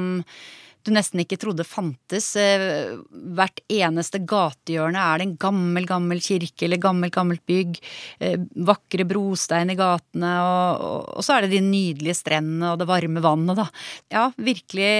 du 0.85 0.93
nesten 0.93 1.21
ikke 1.23 1.37
trodde 1.41 1.65
fantes. 1.67 2.27
Eh, 2.39 2.95
hvert 3.35 3.61
eneste 3.71 4.21
gatehjørne 4.27 5.01
er 5.01 5.21
det 5.21 5.27
en 5.27 5.35
gammel, 5.41 5.87
gammel 5.89 6.21
kirke 6.23 6.67
eller 6.67 6.81
gammelt, 6.81 7.15
gammelt 7.15 7.43
bygg. 7.49 7.79
Eh, 8.23 8.37
vakre 8.67 9.07
brostein 9.09 9.73
i 9.73 9.77
gatene, 9.79 10.31
og, 10.45 11.09
og, 11.15 11.25
så 11.25 11.35
er 11.35 11.45
det 11.45 11.55
de 11.55 11.63
nydelige 11.65 12.17
strendene 12.21 12.73
og 12.73 12.81
det 12.81 12.89
varme 12.89 13.23
vannet, 13.25 13.59
da. 13.59 13.67
Ja, 14.13 14.27
virkelig 14.37 14.91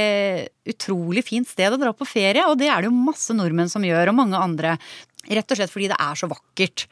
utrolig 0.76 1.26
fint 1.28 1.50
sted 1.50 1.74
å 1.74 1.82
dra 1.82 1.94
på 1.96 2.08
ferie, 2.10 2.48
og 2.50 2.58
det 2.60 2.72
er 2.72 2.82
det 2.82 2.90
jo 2.90 3.06
masse 3.12 3.36
nordmenn 3.38 3.72
som 3.72 3.86
gjør, 3.86 4.12
og 4.12 4.20
mange 4.24 4.42
andre. 4.42 4.78
Rett 5.26 5.50
og 5.50 5.60
slett 5.60 5.74
fordi 5.74 5.90
det 5.94 6.02
er 6.02 6.18
så 6.18 6.30
vakkert. 6.30 6.88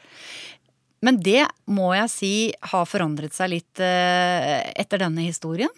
Men 1.03 1.17
det 1.19 1.43
må 1.67 1.91
jeg 1.97 2.11
si 2.11 2.35
har 2.71 2.85
forandret 2.87 3.35
seg 3.35 3.51
litt 3.57 3.81
eh, 3.83 4.61
etter 4.79 5.03
denne 5.03 5.25
historien. 5.25 5.71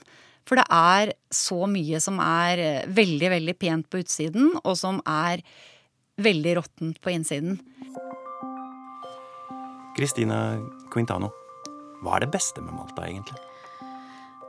For 0.46 0.60
det 0.60 0.66
er 0.70 1.14
så 1.34 1.66
mye 1.70 2.02
som 2.04 2.20
er 2.22 2.62
eh, 2.62 2.84
veldig, 2.86 3.32
veldig 3.34 3.56
pent 3.58 3.88
på 3.90 4.04
utsiden, 4.04 4.54
og 4.62 4.76
som 4.78 5.02
er 5.10 5.42
veldig 6.22 6.60
råttent 6.60 7.02
på 7.04 7.12
innsiden. 7.16 7.58
Christina 9.96 10.60
Quintano, 10.94 11.32
hva 12.04 12.18
er 12.18 12.26
det 12.26 12.34
beste 12.36 12.62
med 12.64 12.76
Malta, 12.76 13.08
egentlig? 13.08 13.42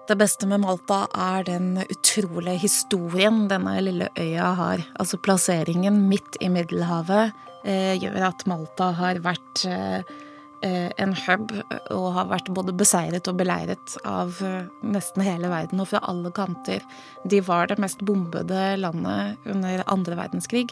Det 0.06 0.14
beste 0.20 0.46
med 0.46 0.62
Malta 0.62 1.00
er 1.18 1.46
den 1.48 1.80
utrolige 1.82 2.60
historien 2.62 3.46
denne 3.50 3.74
lille 3.82 4.10
øya 4.20 4.52
har. 4.58 4.84
Altså 5.00 5.18
plasseringen 5.18 6.04
midt 6.10 6.38
i 6.44 6.50
Middelhavet 6.52 7.32
eh, 7.64 7.96
gjør 7.98 8.28
at 8.28 8.46
Malta 8.46 8.92
har 9.00 9.18
vært 9.24 9.64
eh, 9.66 10.06
Eh, 10.06 10.25
en 10.64 11.12
hub 11.26 11.52
og 11.92 12.06
har 12.16 12.28
vært 12.30 12.48
både 12.54 12.74
beseiret 12.76 13.28
og 13.28 13.38
beleiret 13.40 13.96
av 14.08 14.38
eh, 14.44 14.68
nesten 14.86 15.24
hele 15.26 15.50
verden 15.52 15.82
og 15.82 15.90
fra 15.90 16.00
alle 16.08 16.32
kanter. 16.34 16.84
De 17.28 17.42
var 17.44 17.68
det 17.70 17.78
mest 17.82 18.04
bombede 18.06 18.76
landet 18.80 19.36
under 19.48 19.84
andre 19.92 20.18
verdenskrig 20.18 20.68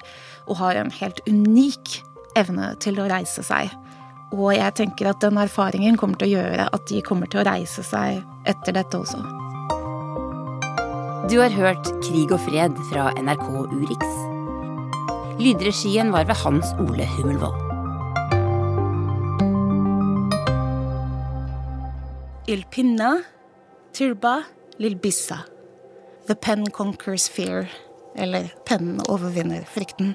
og 0.48 0.58
har 0.62 0.80
en 0.80 0.92
helt 0.94 1.20
unik 1.28 2.00
evne 2.38 2.72
til 2.82 2.98
å 3.00 3.08
reise 3.10 3.44
seg. 3.46 3.72
Og 4.34 4.50
jeg 4.56 4.74
tenker 4.80 5.12
at 5.12 5.22
den 5.22 5.38
erfaringen 5.38 5.98
kommer 6.00 6.18
til 6.18 6.32
å 6.32 6.40
gjøre 6.40 6.68
at 6.74 6.86
de 6.90 7.02
kommer 7.06 7.30
til 7.30 7.42
å 7.42 7.46
reise 7.46 7.84
seg 7.86 8.24
etter 8.50 8.74
dette 8.80 8.98
også. 8.98 9.20
Du 11.30 11.38
har 11.40 11.54
hørt 11.54 11.88
Krig 12.04 12.34
og 12.34 12.42
fred 12.44 12.76
fra 12.90 13.12
NRK 13.16 13.46
Urix. 13.72 14.16
Lydregien 15.40 16.12
var 16.12 16.28
ved 16.28 16.36
Hans 16.44 16.74
Ole 16.82 17.08
Hummelvold. 17.16 17.63
Il 22.46 22.66
pinna, 22.70 23.22
turba. 23.92 24.44
The 26.26 26.34
pen 26.34 26.66
conquers 26.66 27.26
fear. 27.26 27.70
Eller 28.14 28.52
pennen 28.66 29.00
overvinner 29.08 29.64
frykten. 29.64 30.14